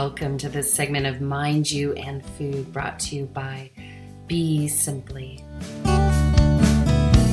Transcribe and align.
welcome 0.00 0.36
to 0.36 0.50
this 0.50 0.70
segment 0.70 1.06
of 1.06 1.22
Mind 1.22 1.70
You 1.70 1.94
and 1.94 2.22
Food 2.22 2.70
brought 2.70 2.98
to 2.98 3.16
you 3.16 3.24
by 3.24 3.70
Be 4.26 4.68
Simply. 4.68 5.42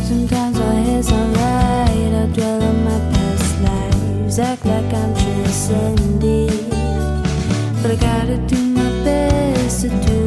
Sometimes 0.08 0.58
our 0.62 0.72
head's 0.72 1.12
alright, 1.12 2.14
I 2.22 2.26
dwell 2.32 2.64
on 2.64 2.84
my 2.86 3.00
past 3.12 3.62
lives, 3.64 4.40
act 4.40 4.66
like 4.66 4.94
I'm 4.94 5.14
transcending. 5.14 6.70
But 7.82 7.92
I 7.92 7.98
gotta 8.00 8.38
do 8.48 8.58
my 8.70 8.90
best 9.04 9.82
to 9.82 9.90
do 9.90 10.23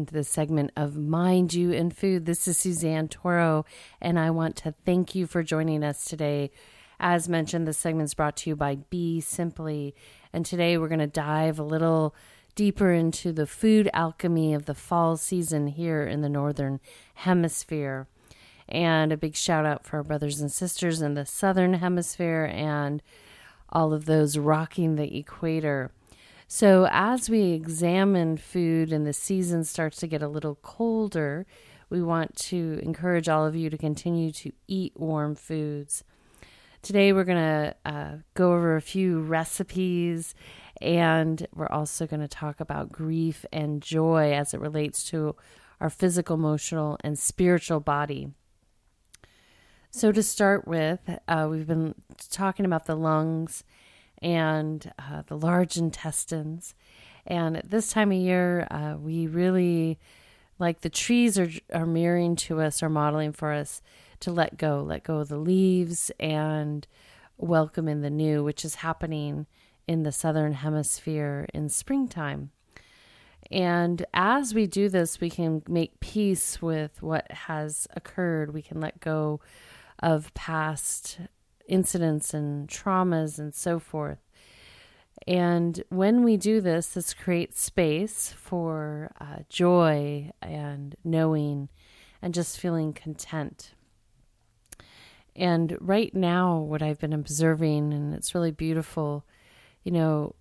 Welcome 0.00 0.14
to 0.14 0.18
the 0.18 0.24
segment 0.24 0.70
of 0.76 0.96
Mind 0.96 1.52
You 1.52 1.74
and 1.74 1.94
Food. 1.94 2.24
This 2.24 2.48
is 2.48 2.56
Suzanne 2.56 3.06
Toro, 3.06 3.66
and 4.00 4.18
I 4.18 4.30
want 4.30 4.56
to 4.56 4.72
thank 4.86 5.14
you 5.14 5.26
for 5.26 5.42
joining 5.42 5.84
us 5.84 6.06
today. 6.06 6.52
As 6.98 7.28
mentioned, 7.28 7.68
this 7.68 7.76
segment 7.76 8.06
is 8.06 8.14
brought 8.14 8.34
to 8.38 8.48
you 8.48 8.56
by 8.56 8.76
Be 8.76 9.20
Simply, 9.20 9.94
and 10.32 10.46
today 10.46 10.78
we're 10.78 10.88
going 10.88 11.00
to 11.00 11.06
dive 11.06 11.58
a 11.58 11.62
little 11.62 12.14
deeper 12.54 12.92
into 12.92 13.30
the 13.30 13.46
food 13.46 13.90
alchemy 13.92 14.54
of 14.54 14.64
the 14.64 14.74
fall 14.74 15.18
season 15.18 15.66
here 15.66 16.02
in 16.06 16.22
the 16.22 16.30
Northern 16.30 16.80
Hemisphere. 17.16 18.08
And 18.70 19.12
a 19.12 19.18
big 19.18 19.36
shout 19.36 19.66
out 19.66 19.84
for 19.84 19.98
our 19.98 20.02
brothers 20.02 20.40
and 20.40 20.50
sisters 20.50 21.02
in 21.02 21.12
the 21.12 21.26
Southern 21.26 21.74
Hemisphere 21.74 22.50
and 22.50 23.02
all 23.68 23.92
of 23.92 24.06
those 24.06 24.38
rocking 24.38 24.96
the 24.96 25.18
equator. 25.18 25.90
So, 26.52 26.88
as 26.90 27.30
we 27.30 27.52
examine 27.52 28.36
food 28.36 28.92
and 28.92 29.06
the 29.06 29.12
season 29.12 29.62
starts 29.62 29.98
to 29.98 30.08
get 30.08 30.20
a 30.20 30.26
little 30.26 30.56
colder, 30.56 31.46
we 31.90 32.02
want 32.02 32.34
to 32.48 32.80
encourage 32.82 33.28
all 33.28 33.46
of 33.46 33.54
you 33.54 33.70
to 33.70 33.78
continue 33.78 34.32
to 34.32 34.50
eat 34.66 34.92
warm 34.96 35.36
foods. 35.36 36.02
Today, 36.82 37.12
we're 37.12 37.22
going 37.22 37.38
to 37.38 37.76
uh, 37.84 38.14
go 38.34 38.52
over 38.52 38.74
a 38.74 38.82
few 38.82 39.20
recipes 39.20 40.34
and 40.80 41.46
we're 41.54 41.68
also 41.68 42.08
going 42.08 42.18
to 42.18 42.26
talk 42.26 42.58
about 42.58 42.90
grief 42.90 43.46
and 43.52 43.80
joy 43.80 44.32
as 44.32 44.52
it 44.52 44.58
relates 44.58 45.08
to 45.10 45.36
our 45.80 45.88
physical, 45.88 46.34
emotional, 46.34 46.98
and 47.04 47.16
spiritual 47.16 47.78
body. 47.78 48.32
So, 49.92 50.10
to 50.10 50.22
start 50.24 50.66
with, 50.66 50.98
uh, 51.28 51.46
we've 51.48 51.68
been 51.68 51.94
talking 52.28 52.66
about 52.66 52.86
the 52.86 52.96
lungs 52.96 53.62
and 54.22 54.92
uh, 54.98 55.22
the 55.26 55.36
large 55.36 55.76
intestines. 55.76 56.74
And 57.26 57.56
at 57.56 57.70
this 57.70 57.90
time 57.90 58.12
of 58.12 58.18
year, 58.18 58.66
uh, 58.70 58.96
we 58.98 59.26
really, 59.26 59.98
like 60.58 60.80
the 60.80 60.90
trees 60.90 61.38
are, 61.38 61.50
are 61.72 61.86
mirroring 61.86 62.36
to 62.36 62.60
us, 62.60 62.82
are 62.82 62.88
modeling 62.88 63.32
for 63.32 63.52
us 63.52 63.82
to 64.20 64.32
let 64.32 64.56
go, 64.56 64.82
let 64.82 65.04
go 65.04 65.18
of 65.18 65.28
the 65.28 65.38
leaves 65.38 66.10
and 66.20 66.86
welcome 67.38 67.88
in 67.88 68.02
the 68.02 68.10
new, 68.10 68.44
which 68.44 68.64
is 68.64 68.76
happening 68.76 69.46
in 69.86 70.02
the 70.02 70.12
southern 70.12 70.52
hemisphere 70.52 71.46
in 71.54 71.68
springtime. 71.68 72.50
And 73.50 74.06
as 74.14 74.54
we 74.54 74.66
do 74.66 74.88
this, 74.88 75.20
we 75.20 75.30
can 75.30 75.62
make 75.66 75.98
peace 76.00 76.62
with 76.62 77.02
what 77.02 77.30
has 77.32 77.88
occurred. 77.96 78.54
We 78.54 78.62
can 78.62 78.80
let 78.80 79.00
go 79.00 79.40
of 79.98 80.32
past 80.34 81.18
incidents 81.70 82.34
and 82.34 82.68
traumas 82.68 83.38
and 83.38 83.54
so 83.54 83.78
forth. 83.78 84.18
And 85.26 85.82
when 85.90 86.24
we 86.24 86.36
do 86.36 86.60
this, 86.60 86.88
this 86.88 87.14
creates 87.14 87.60
space 87.60 88.32
for 88.36 89.12
uh, 89.20 89.40
joy 89.48 90.30
and 90.40 90.96
knowing 91.04 91.68
and 92.22 92.34
just 92.34 92.58
feeling 92.58 92.92
content. 92.92 93.74
And 95.36 95.76
right 95.80 96.14
now, 96.14 96.58
what 96.58 96.82
I've 96.82 96.98
been 96.98 97.12
observing, 97.12 97.92
and 97.92 98.14
it's 98.14 98.34
really 98.34 98.50
beautiful, 98.50 99.24
you 99.84 99.92
know, 99.92 100.34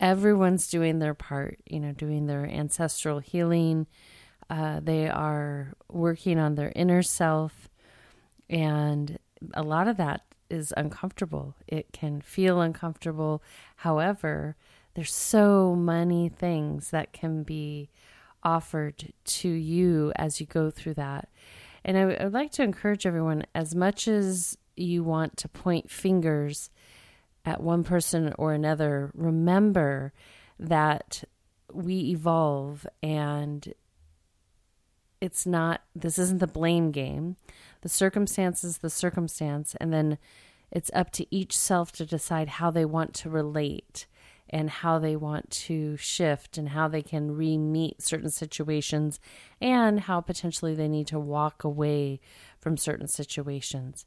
everyone's 0.00 0.68
doing 0.68 0.98
their 0.98 1.14
part, 1.14 1.58
you 1.66 1.80
know, 1.80 1.92
doing 1.92 2.26
their 2.26 2.44
ancestral 2.46 3.20
healing. 3.20 3.86
Uh, 4.50 4.80
they 4.80 5.08
are 5.08 5.74
working 5.90 6.38
on 6.38 6.54
their 6.54 6.72
inner 6.74 7.02
self. 7.02 7.68
And 8.48 9.18
a 9.54 9.62
lot 9.62 9.88
of 9.88 9.96
that 9.96 10.22
is 10.48 10.72
uncomfortable. 10.76 11.54
It 11.66 11.92
can 11.92 12.20
feel 12.20 12.60
uncomfortable. 12.60 13.42
However, 13.76 14.56
there's 14.94 15.14
so 15.14 15.74
many 15.74 16.28
things 16.28 16.90
that 16.90 17.12
can 17.12 17.42
be 17.42 17.90
offered 18.42 19.12
to 19.24 19.48
you 19.48 20.12
as 20.16 20.40
you 20.40 20.46
go 20.46 20.70
through 20.70 20.94
that. 20.94 21.28
And 21.84 21.98
I 21.98 22.04
would 22.06 22.32
like 22.32 22.52
to 22.52 22.62
encourage 22.62 23.06
everyone 23.06 23.44
as 23.54 23.74
much 23.74 24.08
as 24.08 24.56
you 24.76 25.02
want 25.02 25.36
to 25.38 25.48
point 25.48 25.90
fingers 25.90 26.70
at 27.44 27.62
one 27.62 27.84
person 27.84 28.32
or 28.38 28.52
another, 28.52 29.10
remember 29.14 30.12
that 30.58 31.24
we 31.72 32.10
evolve 32.10 32.86
and 33.02 33.72
it's 35.20 35.46
not, 35.46 35.82
this 35.94 36.18
isn't 36.18 36.38
the 36.38 36.46
blame 36.46 36.90
game. 36.90 37.36
The 37.82 37.88
circumstance 37.88 38.64
is 38.64 38.78
the 38.78 38.90
circumstance. 38.90 39.74
And 39.80 39.92
then 39.92 40.18
it's 40.70 40.90
up 40.94 41.10
to 41.12 41.26
each 41.34 41.56
self 41.56 41.92
to 41.92 42.06
decide 42.06 42.48
how 42.48 42.70
they 42.70 42.84
want 42.84 43.14
to 43.14 43.30
relate 43.30 44.06
and 44.48 44.70
how 44.70 44.98
they 44.98 45.16
want 45.16 45.50
to 45.50 45.96
shift 45.96 46.56
and 46.56 46.70
how 46.70 46.88
they 46.88 47.02
can 47.02 47.36
re 47.36 47.58
meet 47.58 48.00
certain 48.00 48.30
situations 48.30 49.18
and 49.60 50.00
how 50.00 50.20
potentially 50.20 50.74
they 50.74 50.88
need 50.88 51.06
to 51.08 51.18
walk 51.18 51.64
away 51.64 52.20
from 52.60 52.76
certain 52.76 53.08
situations. 53.08 54.06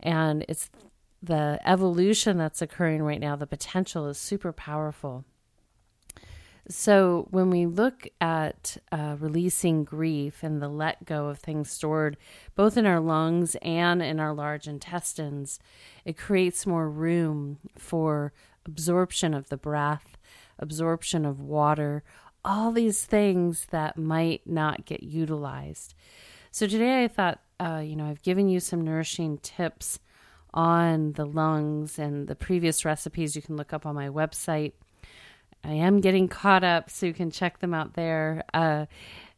And 0.00 0.44
it's 0.48 0.70
the 1.22 1.60
evolution 1.64 2.38
that's 2.38 2.62
occurring 2.62 3.02
right 3.02 3.20
now, 3.20 3.36
the 3.36 3.46
potential 3.46 4.06
is 4.06 4.18
super 4.18 4.52
powerful. 4.52 5.24
So, 6.70 7.28
when 7.30 7.48
we 7.48 7.64
look 7.64 8.06
at 8.20 8.76
uh, 8.92 9.16
releasing 9.18 9.84
grief 9.84 10.42
and 10.42 10.60
the 10.60 10.68
let 10.68 11.06
go 11.06 11.28
of 11.28 11.38
things 11.38 11.70
stored 11.70 12.18
both 12.56 12.76
in 12.76 12.84
our 12.84 13.00
lungs 13.00 13.56
and 13.62 14.02
in 14.02 14.20
our 14.20 14.34
large 14.34 14.68
intestines, 14.68 15.58
it 16.04 16.18
creates 16.18 16.66
more 16.66 16.90
room 16.90 17.56
for 17.78 18.34
absorption 18.66 19.32
of 19.32 19.48
the 19.48 19.56
breath, 19.56 20.18
absorption 20.58 21.24
of 21.24 21.40
water, 21.40 22.02
all 22.44 22.70
these 22.70 23.06
things 23.06 23.68
that 23.70 23.96
might 23.96 24.46
not 24.46 24.84
get 24.84 25.02
utilized. 25.02 25.94
So, 26.50 26.66
today 26.66 27.02
I 27.02 27.08
thought, 27.08 27.40
uh, 27.58 27.82
you 27.82 27.96
know, 27.96 28.04
I've 28.04 28.22
given 28.22 28.50
you 28.50 28.60
some 28.60 28.82
nourishing 28.82 29.38
tips 29.38 30.00
on 30.52 31.12
the 31.12 31.24
lungs 31.24 31.98
and 31.98 32.28
the 32.28 32.36
previous 32.36 32.84
recipes 32.84 33.34
you 33.34 33.40
can 33.40 33.56
look 33.56 33.72
up 33.72 33.86
on 33.86 33.94
my 33.94 34.10
website. 34.10 34.72
I 35.64 35.72
am 35.72 36.00
getting 36.00 36.28
caught 36.28 36.64
up, 36.64 36.90
so 36.90 37.06
you 37.06 37.14
can 37.14 37.30
check 37.30 37.58
them 37.58 37.74
out 37.74 37.94
there. 37.94 38.44
Uh, 38.54 38.86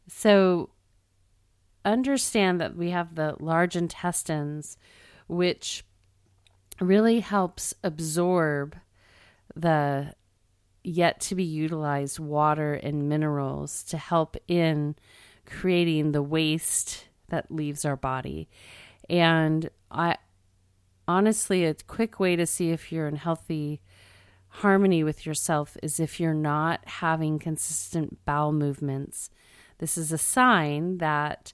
so, 0.07 0.69
understand 1.83 2.61
that 2.61 2.75
we 2.75 2.91
have 2.91 3.15
the 3.15 3.35
large 3.39 3.75
intestines, 3.75 4.77
which 5.27 5.83
really 6.79 7.19
helps 7.19 7.73
absorb 7.83 8.75
the 9.55 10.13
yet 10.83 11.19
to 11.19 11.35
be 11.35 11.43
utilized 11.43 12.19
water 12.19 12.73
and 12.73 13.07
minerals 13.07 13.83
to 13.83 13.97
help 13.97 14.35
in 14.47 14.95
creating 15.45 16.11
the 16.11 16.23
waste 16.23 17.07
that 17.29 17.51
leaves 17.51 17.85
our 17.85 17.95
body. 17.95 18.49
And 19.09 19.69
I 19.91 20.17
honestly, 21.07 21.65
a 21.65 21.73
quick 21.73 22.19
way 22.19 22.35
to 22.35 22.45
see 22.45 22.69
if 22.69 22.91
you're 22.91 23.07
in 23.07 23.17
healthy 23.17 23.81
harmony 24.55 25.03
with 25.03 25.25
yourself 25.25 25.77
is 25.81 25.99
if 25.99 26.19
you're 26.19 26.33
not 26.33 26.81
having 26.85 27.39
consistent 27.39 28.23
bowel 28.25 28.51
movements. 28.51 29.29
This 29.79 29.97
is 29.97 30.11
a 30.11 30.17
sign 30.17 30.97
that 30.97 31.53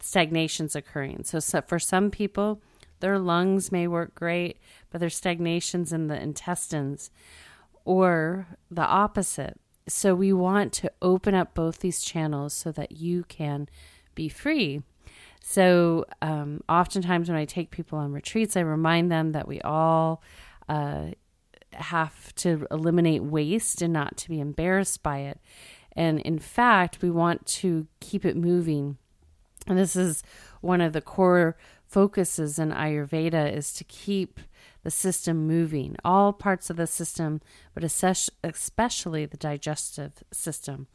stagnation's 0.00 0.74
occurring. 0.74 1.24
So, 1.24 1.38
so 1.38 1.62
for 1.62 1.78
some 1.78 2.10
people, 2.10 2.60
their 3.00 3.18
lungs 3.18 3.70
may 3.70 3.86
work 3.86 4.14
great, 4.14 4.58
but 4.90 5.00
there's 5.00 5.16
stagnations 5.16 5.92
in 5.92 6.08
the 6.08 6.20
intestines, 6.20 7.10
or 7.84 8.46
the 8.70 8.82
opposite. 8.82 9.58
So, 9.88 10.14
we 10.14 10.32
want 10.32 10.72
to 10.74 10.92
open 11.00 11.34
up 11.34 11.54
both 11.54 11.78
these 11.78 12.02
channels 12.02 12.52
so 12.52 12.70
that 12.72 12.92
you 12.92 13.24
can 13.24 13.68
be 14.14 14.28
free. 14.28 14.82
So, 15.42 16.06
um, 16.20 16.62
oftentimes 16.68 17.28
when 17.28 17.38
I 17.38 17.44
take 17.44 17.70
people 17.70 17.98
on 17.98 18.12
retreats, 18.12 18.56
I 18.56 18.60
remind 18.60 19.10
them 19.10 19.32
that 19.32 19.48
we 19.48 19.60
all 19.62 20.22
uh, 20.68 21.06
have 21.74 22.34
to 22.36 22.66
eliminate 22.70 23.22
waste 23.22 23.82
and 23.82 23.92
not 23.92 24.16
to 24.18 24.28
be 24.28 24.40
embarrassed 24.40 25.02
by 25.02 25.18
it. 25.18 25.40
And 25.94 26.20
in 26.20 26.38
fact, 26.38 27.02
we 27.02 27.10
want 27.10 27.46
to 27.46 27.86
keep 28.00 28.24
it 28.24 28.36
moving. 28.36 28.96
And 29.66 29.78
this 29.78 29.94
is 29.94 30.22
one 30.60 30.80
of 30.80 30.92
the 30.92 31.00
core 31.00 31.56
focuses 31.86 32.58
in 32.58 32.70
Ayurveda 32.70 33.54
is 33.54 33.72
to 33.74 33.84
keep 33.84 34.40
the 34.82 34.90
system 34.90 35.46
moving, 35.46 35.94
all 36.04 36.32
parts 36.32 36.70
of 36.70 36.76
the 36.76 36.86
system, 36.86 37.40
but 37.74 37.84
especially 37.84 39.26
the 39.26 39.36
digestive 39.36 40.24
system. 40.32 40.88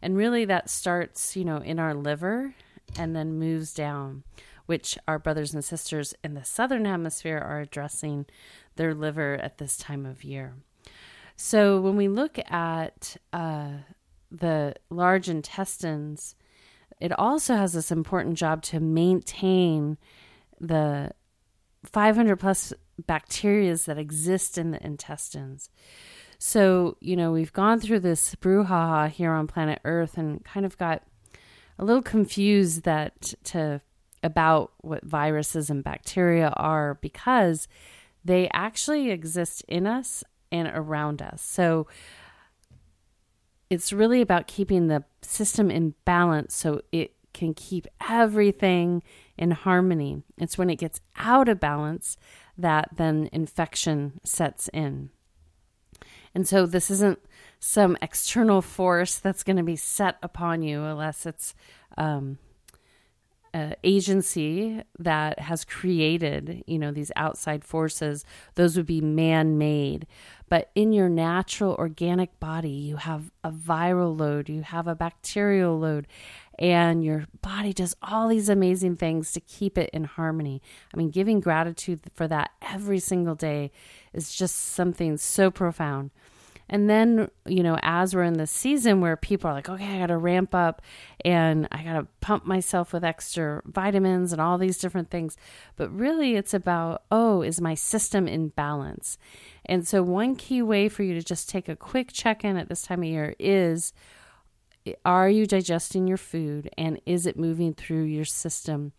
And 0.00 0.16
really, 0.16 0.44
that 0.44 0.70
starts, 0.70 1.34
you 1.34 1.44
know, 1.44 1.56
in 1.56 1.78
our 1.78 1.94
liver 1.94 2.54
and 2.96 3.16
then 3.16 3.38
moves 3.38 3.72
down, 3.72 4.22
which 4.66 4.98
our 5.06 5.18
brothers 5.18 5.54
and 5.54 5.64
sisters 5.64 6.14
in 6.22 6.34
the 6.34 6.44
southern 6.44 6.84
hemisphere 6.84 7.38
are 7.38 7.60
addressing 7.60 8.26
their 8.76 8.94
liver 8.94 9.34
at 9.34 9.58
this 9.58 9.76
time 9.76 10.06
of 10.06 10.24
year. 10.24 10.54
So 11.36 11.80
when 11.80 11.96
we 11.96 12.08
look 12.08 12.38
at 12.50 13.16
uh, 13.32 13.70
the 14.30 14.74
large 14.90 15.28
intestines, 15.28 16.36
it 17.00 17.12
also 17.18 17.56
has 17.56 17.72
this 17.72 17.90
important 17.90 18.38
job 18.38 18.62
to 18.62 18.80
maintain 18.80 19.98
the 20.60 21.10
500 21.84 22.36
plus 22.36 22.72
bacteria 23.06 23.76
that 23.76 23.98
exist 23.98 24.56
in 24.56 24.70
the 24.70 24.84
intestines. 24.84 25.68
So, 26.38 26.96
you 27.00 27.16
know, 27.16 27.32
we've 27.32 27.52
gone 27.52 27.80
through 27.80 28.00
this 28.00 28.34
brouhaha 28.36 29.08
here 29.10 29.32
on 29.32 29.46
planet 29.46 29.80
Earth 29.84 30.18
and 30.18 30.44
kind 30.44 30.66
of 30.66 30.76
got 30.78 31.02
a 31.78 31.84
little 31.84 32.02
confused 32.02 32.82
that 32.82 33.34
to 33.44 33.80
about 34.22 34.72
what 34.78 35.04
viruses 35.04 35.70
and 35.70 35.82
bacteria 35.82 36.52
are 36.56 36.98
because 37.00 37.68
they 38.24 38.48
actually 38.52 39.10
exist 39.10 39.64
in 39.68 39.86
us 39.86 40.22
and 40.50 40.68
around 40.68 41.20
us. 41.22 41.42
So 41.42 41.86
it's 43.70 43.92
really 43.92 44.20
about 44.20 44.46
keeping 44.46 44.88
the 44.88 45.04
system 45.22 45.70
in 45.70 45.94
balance 46.04 46.54
so 46.54 46.82
it 46.92 47.14
can 47.32 47.54
keep 47.54 47.86
everything 48.08 49.02
in 49.38 49.50
harmony. 49.50 50.22
It's 50.36 50.58
when 50.58 50.70
it 50.70 50.76
gets 50.76 51.00
out 51.16 51.48
of 51.48 51.58
balance 51.58 52.16
that 52.58 52.90
then 52.96 53.30
infection 53.32 54.20
sets 54.24 54.68
in. 54.68 55.10
And 56.34 56.46
so 56.46 56.66
this 56.66 56.90
isn't 56.90 57.18
some 57.58 57.96
external 58.02 58.60
force 58.60 59.18
that's 59.18 59.42
going 59.42 59.56
to 59.56 59.62
be 59.62 59.76
set 59.76 60.18
upon 60.22 60.62
you 60.62 60.82
unless 60.82 61.26
it's 61.26 61.54
um, 61.96 62.38
agency 63.84 64.82
that 64.98 65.38
has 65.38 65.64
created, 65.64 66.64
you 66.66 66.78
know, 66.78 66.90
these 66.90 67.12
outside 67.16 67.64
forces. 67.64 68.24
Those 68.54 68.76
would 68.76 68.86
be 68.86 69.00
man-made. 69.00 70.06
But 70.48 70.70
in 70.74 70.92
your 70.92 71.08
natural 71.08 71.74
organic 71.74 72.38
body, 72.40 72.70
you 72.70 72.96
have 72.96 73.30
a 73.42 73.50
viral 73.50 74.18
load, 74.18 74.48
you 74.48 74.62
have 74.62 74.86
a 74.86 74.94
bacterial 74.94 75.78
load, 75.78 76.06
and 76.58 77.02
your 77.02 77.26
body 77.40 77.72
does 77.72 77.96
all 78.02 78.28
these 78.28 78.48
amazing 78.48 78.96
things 78.96 79.32
to 79.32 79.40
keep 79.40 79.78
it 79.78 79.90
in 79.92 80.04
harmony. 80.04 80.60
I 80.92 80.96
mean, 80.96 81.10
giving 81.10 81.40
gratitude 81.40 82.00
for 82.14 82.28
that 82.28 82.50
every 82.60 82.98
single 82.98 83.34
day 83.34 83.70
is 84.12 84.34
just 84.34 84.56
something 84.56 85.16
so 85.16 85.50
profound. 85.50 86.10
And 86.72 86.88
then, 86.88 87.30
you 87.44 87.62
know, 87.62 87.78
as 87.82 88.14
we're 88.14 88.22
in 88.22 88.38
the 88.38 88.46
season 88.46 89.02
where 89.02 89.14
people 89.14 89.50
are 89.50 89.52
like, 89.52 89.68
okay, 89.68 89.96
I 89.96 89.98
got 89.98 90.06
to 90.06 90.16
ramp 90.16 90.54
up 90.54 90.80
and 91.22 91.68
I 91.70 91.82
got 91.82 91.92
to 91.92 92.06
pump 92.22 92.46
myself 92.46 92.94
with 92.94 93.04
extra 93.04 93.60
vitamins 93.66 94.32
and 94.32 94.40
all 94.40 94.56
these 94.56 94.78
different 94.78 95.10
things. 95.10 95.36
But 95.76 95.94
really, 95.94 96.34
it's 96.34 96.54
about, 96.54 97.02
oh, 97.10 97.42
is 97.42 97.60
my 97.60 97.74
system 97.74 98.26
in 98.26 98.48
balance? 98.48 99.18
And 99.66 99.86
so, 99.86 100.02
one 100.02 100.34
key 100.34 100.62
way 100.62 100.88
for 100.88 101.02
you 101.02 101.12
to 101.12 101.22
just 101.22 101.50
take 101.50 101.68
a 101.68 101.76
quick 101.76 102.10
check 102.10 102.42
in 102.42 102.56
at 102.56 102.70
this 102.70 102.80
time 102.80 103.02
of 103.02 103.08
year 103.08 103.36
is 103.38 103.92
are 105.04 105.28
you 105.28 105.46
digesting 105.46 106.08
your 106.08 106.16
food 106.16 106.70
and 106.78 107.00
is 107.04 107.26
it 107.26 107.38
moving 107.38 107.74
through 107.74 108.04
your 108.04 108.24
system 108.24 108.92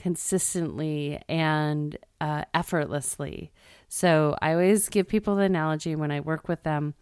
consistently 0.00 1.20
and 1.28 1.96
uh, 2.20 2.44
effortlessly? 2.54 3.52
So 3.88 4.36
I 4.40 4.52
always 4.52 4.88
give 4.88 5.06
people 5.06 5.36
the 5.36 5.42
analogy 5.42 5.94
when 5.94 6.10
I 6.10 6.20
work 6.20 6.48
with 6.48 6.62
them 6.62 6.94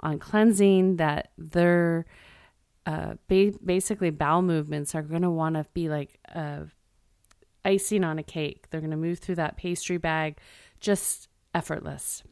on 0.00 0.18
cleansing 0.18 0.96
that 0.96 1.30
their 1.36 2.06
uh, 2.86 3.14
ba- 3.28 3.58
basically 3.64 4.10
bowel 4.10 4.42
movements 4.42 4.94
are 4.94 5.02
going 5.02 5.22
to 5.22 5.30
want 5.30 5.56
to 5.56 5.66
be 5.74 5.88
like 5.88 6.18
uh, 6.34 6.60
icing 7.64 8.04
on 8.04 8.18
a 8.18 8.22
cake. 8.22 8.66
They're 8.70 8.80
going 8.80 8.90
to 8.90 8.96
move 8.96 9.18
through 9.18 9.36
that 9.36 9.56
pastry 9.56 9.96
bag 9.96 10.38
just 10.80 11.28
effortless. 11.54 12.22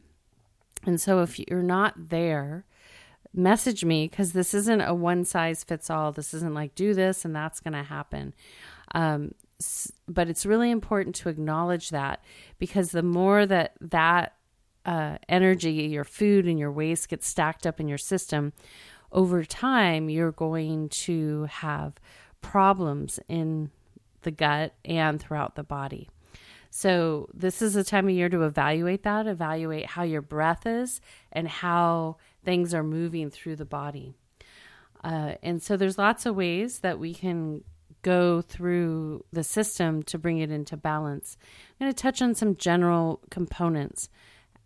And 0.85 1.01
so 1.01 1.21
if 1.21 1.39
you're 1.39 1.63
not 1.63 2.09
there, 2.09 2.65
message 3.33 3.83
me 3.83 4.07
because 4.07 4.33
this 4.33 4.53
isn't 4.53 4.81
a 4.81 4.93
one 4.93 5.25
size 5.25 5.63
fits 5.63 5.89
all. 5.89 6.11
This 6.11 6.33
isn't 6.33 6.53
like 6.53 6.75
do 6.75 6.93
this 6.93 7.25
and 7.25 7.35
that's 7.35 7.59
going 7.59 7.73
to 7.73 7.83
happen. 7.83 8.33
Um, 8.93 9.33
but 10.07 10.27
it's 10.27 10.45
really 10.45 10.71
important 10.71 11.15
to 11.15 11.29
acknowledge 11.29 11.89
that 11.89 12.23
because 12.59 12.91
the 12.91 13.03
more 13.03 13.45
that 13.45 13.73
that 13.81 14.33
uh, 14.85 15.17
energy, 15.29 15.71
your 15.71 16.03
food 16.03 16.45
and 16.45 16.59
your 16.59 16.71
waste 16.71 17.09
gets 17.09 17.27
stacked 17.27 17.65
up 17.65 17.79
in 17.79 17.87
your 17.87 17.97
system, 17.97 18.53
over 19.11 19.43
time 19.43 20.09
you're 20.09 20.31
going 20.31 20.89
to 20.89 21.43
have 21.45 21.93
problems 22.41 23.19
in 23.27 23.71
the 24.23 24.31
gut 24.31 24.73
and 24.83 25.21
throughout 25.21 25.55
the 25.55 25.63
body. 25.63 26.09
So, 26.75 27.29
this 27.33 27.61
is 27.61 27.75
a 27.75 27.83
time 27.83 28.07
of 28.07 28.15
year 28.15 28.29
to 28.29 28.41
evaluate 28.41 29.03
that, 29.03 29.27
evaluate 29.27 29.85
how 29.85 30.01
your 30.01 30.23
breath 30.23 30.65
is 30.65 31.01
and 31.31 31.47
how 31.47 32.17
things 32.43 32.73
are 32.73 32.83
moving 32.83 33.29
through 33.29 33.57
the 33.57 33.65
body. 33.65 34.15
Uh, 35.03 35.35
and 35.43 35.61
so, 35.61 35.77
there's 35.77 35.99
lots 35.99 36.25
of 36.25 36.35
ways 36.35 36.79
that 36.79 36.97
we 36.97 37.13
can 37.13 37.63
go 38.03 38.41
through 38.41 39.25
the 39.31 39.43
system 39.43 40.03
to 40.03 40.19
bring 40.19 40.37
it 40.37 40.51
into 40.51 40.77
balance. 40.77 41.37
I'm 41.79 41.85
going 41.85 41.93
to 41.93 42.01
touch 42.01 42.21
on 42.21 42.35
some 42.35 42.55
general 42.55 43.21
components. 43.31 44.09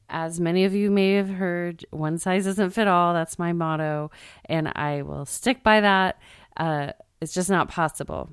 As 0.10 0.40
many 0.40 0.66
of 0.66 0.74
you 0.74 0.92
may 0.92 1.14
have 1.14 1.30
heard, 1.30 1.86
one 1.92 2.18
size 2.18 2.46
doesn't 2.46 2.72
fit 2.72 2.88
all. 2.88 3.14
That's 3.14 3.40
my 3.40 3.54
motto, 3.54 4.12
and 4.46 4.72
I 4.76 5.02
will 5.04 5.26
stick 5.26 5.64
by 5.64 5.82
that. 5.82 6.20
Uh, 6.56 6.92
it's 7.22 7.34
just 7.34 7.50
not 7.50 7.70
possible. 7.70 8.30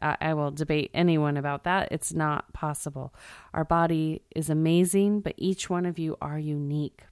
I, 0.00 0.16
I 0.20 0.34
will 0.34 0.50
debate 0.50 0.90
anyone 0.94 1.36
about 1.36 1.64
that. 1.64 1.88
It's 1.90 2.12
not 2.12 2.52
possible. 2.52 3.14
Our 3.52 3.64
body 3.64 4.22
is 4.34 4.48
amazing, 4.48 5.20
but 5.20 5.34
each 5.36 5.68
one 5.68 5.84
of 5.84 5.98
you 5.98 6.16
are 6.20 6.38
unique. 6.38 7.02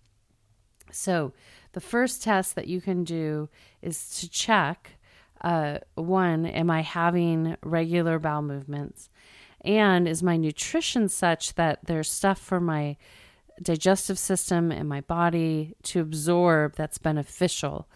So, 0.91 1.33
the 1.73 1.81
first 1.81 2.23
test 2.23 2.55
that 2.55 2.67
you 2.67 2.81
can 2.81 3.05
do 3.05 3.51
is 3.83 4.19
to 4.21 4.29
check 4.29 4.98
uh, 5.41 5.79
one, 5.95 6.47
am 6.47 6.71
I 6.71 6.83
having 6.83 7.57
regular 7.63 8.19
bowel 8.19 8.43
movements? 8.43 9.09
And 9.63 10.07
is 10.07 10.23
my 10.23 10.37
nutrition 10.37 11.09
such 11.09 11.55
that 11.55 11.81
there's 11.85 12.11
stuff 12.11 12.39
for 12.39 12.61
my 12.61 12.97
digestive 13.61 14.19
system 14.19 14.71
and 14.71 14.89
my 14.89 15.01
body 15.01 15.75
to 15.85 16.01
absorb 16.01 16.77
that's 16.77 16.99
beneficial? 16.99 17.89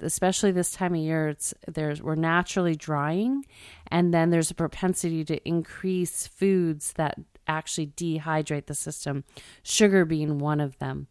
Especially 0.00 0.52
this 0.52 0.72
time 0.72 0.94
of 0.94 1.00
year, 1.00 1.28
it's 1.28 1.52
there's 1.66 2.00
we're 2.00 2.14
naturally 2.14 2.76
drying, 2.76 3.44
and 3.88 4.14
then 4.14 4.30
there's 4.30 4.50
a 4.50 4.54
propensity 4.54 5.24
to 5.24 5.48
increase 5.48 6.26
foods 6.26 6.92
that 6.92 7.18
actually 7.48 7.88
dehydrate 7.88 8.66
the 8.66 8.74
system, 8.74 9.24
sugar 9.62 10.04
being 10.04 10.38
one 10.38 10.60
of 10.60 10.78
them. 10.78 11.08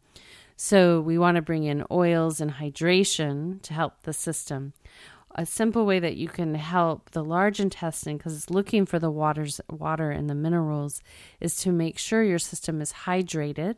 So 0.56 1.02
we 1.02 1.18
want 1.18 1.36
to 1.36 1.42
bring 1.42 1.66
in 1.66 1.86
oils 1.92 2.40
and 2.40 2.54
hydration 2.54 3.62
to 3.64 3.74
help 3.74 4.04
the 4.04 4.14
system 4.14 4.74
a 5.38 5.46
simple 5.46 5.86
way 5.86 6.00
that 6.00 6.18
you 6.18 6.28
can 6.28 6.56
help 6.56 7.12
the 7.12 7.24
large 7.24 7.60
intestine 7.60 8.18
because 8.18 8.36
it's 8.36 8.50
looking 8.50 8.86
for 8.86 8.98
the 8.98 9.12
waters 9.12 9.62
water 9.70 10.10
and 10.10 10.30
the 10.30 10.36
minerals 10.36 11.02
is 11.40 11.56
to 11.58 11.72
make 11.72 12.00
sure 12.00 12.24
your 12.24 12.40
system 12.40 12.82
is 12.82 12.92
hydrated 13.06 13.76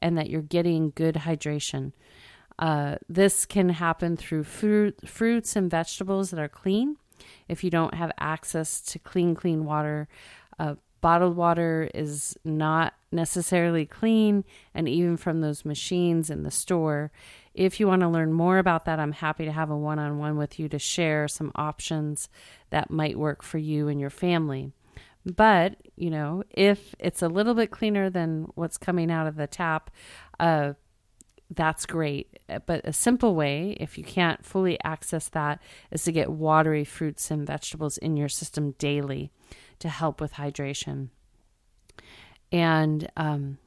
and 0.00 0.16
that 0.16 0.30
you're 0.30 0.40
getting 0.42 0.92
good 0.94 1.16
hydration. 1.16 1.92
Uh, 2.58 2.96
this 3.08 3.44
can 3.44 3.68
happen 3.68 4.16
through 4.16 4.44
fruit, 4.44 4.96
fruits 5.06 5.56
and 5.56 5.70
vegetables 5.70 6.30
that 6.30 6.40
are 6.40 6.48
clean. 6.48 6.96
If 7.48 7.62
you 7.62 7.70
don't 7.70 7.94
have 7.94 8.12
access 8.18 8.80
to 8.80 8.98
clean 8.98 9.34
clean 9.34 9.64
water 9.64 10.08
uh, 10.58 10.76
bottled 11.04 11.36
water 11.36 11.90
is 11.94 12.34
not 12.44 12.94
necessarily 13.12 13.84
clean 13.84 14.42
and 14.74 14.88
even 14.88 15.18
from 15.18 15.42
those 15.42 15.62
machines 15.62 16.30
in 16.30 16.44
the 16.44 16.50
store 16.50 17.12
if 17.54 17.78
you 17.78 17.86
want 17.86 18.02
to 18.02 18.08
learn 18.08 18.32
more 18.32 18.58
about 18.58 18.84
that, 18.84 18.98
I'm 18.98 19.12
happy 19.12 19.44
to 19.44 19.52
have 19.52 19.70
a 19.70 19.76
one 19.76 20.00
on 20.00 20.18
one 20.18 20.36
with 20.36 20.58
you 20.58 20.68
to 20.70 20.78
share 20.78 21.28
some 21.28 21.52
options 21.54 22.28
that 22.70 22.90
might 22.90 23.16
work 23.16 23.42
for 23.42 23.58
you 23.58 23.86
and 23.86 24.00
your 24.00 24.10
family. 24.10 24.72
But, 25.24 25.76
you 25.96 26.10
know, 26.10 26.42
if 26.50 26.94
it's 26.98 27.22
a 27.22 27.28
little 27.28 27.54
bit 27.54 27.70
cleaner 27.70 28.10
than 28.10 28.48
what's 28.56 28.76
coming 28.76 29.10
out 29.10 29.28
of 29.28 29.36
the 29.36 29.46
tap, 29.46 29.90
uh, 30.40 30.72
that's 31.48 31.86
great. 31.86 32.40
But 32.66 32.80
a 32.84 32.92
simple 32.92 33.36
way, 33.36 33.76
if 33.78 33.96
you 33.96 34.02
can't 34.02 34.44
fully 34.44 34.76
access 34.82 35.28
that, 35.28 35.62
is 35.92 36.02
to 36.04 36.12
get 36.12 36.32
watery 36.32 36.84
fruits 36.84 37.30
and 37.30 37.46
vegetables 37.46 37.96
in 37.98 38.16
your 38.16 38.28
system 38.28 38.72
daily 38.78 39.30
to 39.84 39.90
help 39.90 40.18
with 40.18 40.32
hydration. 40.32 41.10
And 42.50 43.06
um, 43.18 43.58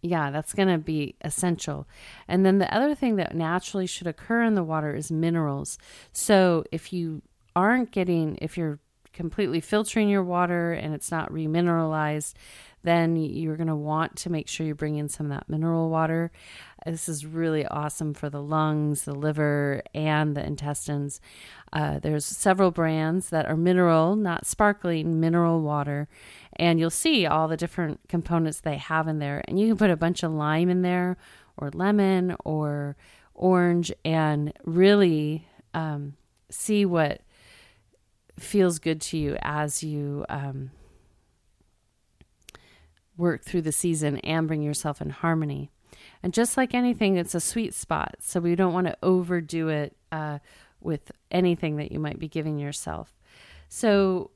yeah, 0.00 0.30
that's 0.30 0.54
going 0.54 0.68
to 0.68 0.78
be 0.78 1.16
essential. 1.20 1.86
And 2.26 2.46
then 2.46 2.60
the 2.60 2.74
other 2.74 2.94
thing 2.94 3.16
that 3.16 3.36
naturally 3.36 3.86
should 3.86 4.06
occur 4.06 4.42
in 4.42 4.54
the 4.54 4.64
water 4.64 4.96
is 4.96 5.12
minerals. 5.12 5.76
So 6.12 6.64
if 6.72 6.94
you 6.94 7.20
aren't 7.54 7.90
getting, 7.90 8.38
if 8.40 8.56
you're 8.56 8.78
completely 9.12 9.60
filtering 9.60 10.08
your 10.08 10.24
water 10.24 10.72
and 10.72 10.94
it's 10.94 11.10
not 11.10 11.30
remineralized, 11.30 12.32
then 12.84 13.16
you're 13.16 13.56
going 13.56 13.66
to 13.66 13.74
want 13.74 14.14
to 14.16 14.30
make 14.30 14.46
sure 14.46 14.66
you 14.66 14.74
bring 14.74 14.96
in 14.96 15.08
some 15.08 15.26
of 15.26 15.32
that 15.32 15.48
mineral 15.48 15.88
water. 15.88 16.30
This 16.84 17.08
is 17.08 17.24
really 17.24 17.66
awesome 17.66 18.12
for 18.12 18.28
the 18.28 18.42
lungs, 18.42 19.04
the 19.04 19.14
liver, 19.14 19.82
and 19.94 20.36
the 20.36 20.44
intestines. 20.44 21.18
Uh, 21.72 21.98
there's 21.98 22.26
several 22.26 22.70
brands 22.70 23.30
that 23.30 23.46
are 23.46 23.56
mineral, 23.56 24.16
not 24.16 24.46
sparkling, 24.46 25.18
mineral 25.18 25.62
water. 25.62 26.08
And 26.56 26.78
you'll 26.78 26.90
see 26.90 27.26
all 27.26 27.48
the 27.48 27.56
different 27.56 28.00
components 28.08 28.60
they 28.60 28.76
have 28.76 29.08
in 29.08 29.18
there. 29.18 29.42
And 29.48 29.58
you 29.58 29.68
can 29.68 29.78
put 29.78 29.90
a 29.90 29.96
bunch 29.96 30.22
of 30.22 30.30
lime 30.30 30.68
in 30.68 30.82
there, 30.82 31.16
or 31.56 31.70
lemon, 31.72 32.36
or 32.44 32.96
orange, 33.32 33.92
and 34.04 34.52
really 34.64 35.48
um, 35.72 36.16
see 36.50 36.84
what 36.84 37.22
feels 38.38 38.78
good 38.78 39.00
to 39.00 39.16
you 39.16 39.38
as 39.40 39.82
you 39.82 40.26
um, 40.28 40.70
work 43.16 43.44
through 43.44 43.62
the 43.62 43.72
season 43.72 44.18
and 44.18 44.48
bring 44.48 44.62
yourself 44.62 45.00
in 45.00 45.10
harmony. 45.10 45.70
And 46.22 46.32
just 46.32 46.56
like 46.56 46.74
anything, 46.74 47.16
it's 47.16 47.34
a 47.34 47.40
sweet 47.40 47.74
spot. 47.74 48.16
So 48.20 48.40
we 48.40 48.56
don't 48.56 48.72
want 48.72 48.86
to 48.86 48.96
overdo 49.02 49.68
it 49.68 49.96
uh, 50.10 50.38
with 50.80 51.12
anything 51.30 51.76
that 51.76 51.92
you 51.92 51.98
might 51.98 52.18
be 52.18 52.28
giving 52.28 52.58
yourself. 52.58 53.14
So 53.68 54.30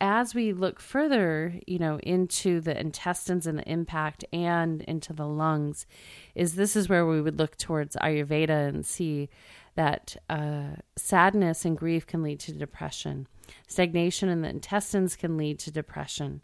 as 0.00 0.34
we 0.34 0.52
look 0.52 0.80
further, 0.80 1.54
you 1.66 1.78
know, 1.78 1.98
into 2.00 2.60
the 2.60 2.78
intestines 2.78 3.46
and 3.46 3.58
the 3.58 3.68
impact 3.68 4.24
and 4.32 4.82
into 4.82 5.12
the 5.12 5.26
lungs, 5.26 5.86
is 6.34 6.54
this 6.54 6.76
is 6.76 6.88
where 6.88 7.06
we 7.06 7.20
would 7.20 7.38
look 7.38 7.56
towards 7.56 7.96
Ayurveda 7.96 8.68
and 8.68 8.84
see 8.84 9.28
that 9.74 10.16
uh, 10.28 10.76
sadness 10.96 11.64
and 11.64 11.76
grief 11.76 12.06
can 12.06 12.22
lead 12.22 12.40
to 12.40 12.52
depression. 12.52 13.26
Stagnation 13.68 14.28
in 14.28 14.42
the 14.42 14.48
intestines 14.48 15.16
can 15.16 15.36
lead 15.36 15.58
to 15.60 15.70
depression, 15.70 16.42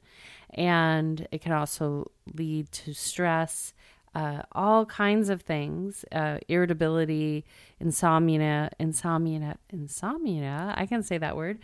and 0.52 1.26
it 1.30 1.40
can 1.40 1.52
also 1.52 2.11
lead 2.35 2.71
to 2.73 2.92
stress, 2.92 3.73
uh, 4.14 4.42
all 4.52 4.85
kinds 4.85 5.28
of 5.28 5.42
things, 5.42 6.04
uh, 6.12 6.38
irritability, 6.49 7.44
insomnia, 7.80 8.71
insomnia, 8.78 9.56
insomnia. 9.71 10.75
I 10.76 10.87
can 10.87 11.02
say 11.02 11.18
that 11.18 11.37
word, 11.37 11.59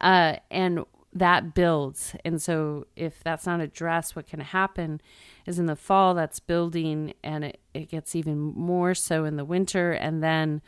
uh, 0.00 0.36
and 0.50 0.84
that 1.12 1.54
builds. 1.54 2.14
And 2.24 2.42
so, 2.42 2.86
if 2.96 3.22
that's 3.22 3.46
not 3.46 3.60
addressed, 3.60 4.16
what 4.16 4.26
can 4.26 4.40
happen 4.40 5.00
is 5.46 5.58
in 5.58 5.66
the 5.66 5.76
fall 5.76 6.14
that's 6.14 6.40
building, 6.40 7.14
and 7.22 7.44
it, 7.44 7.60
it 7.72 7.88
gets 7.88 8.14
even 8.16 8.38
more 8.38 8.94
so 8.94 9.24
in 9.24 9.36
the 9.36 9.44
winter, 9.44 9.92
and 9.92 10.22
then 10.22 10.60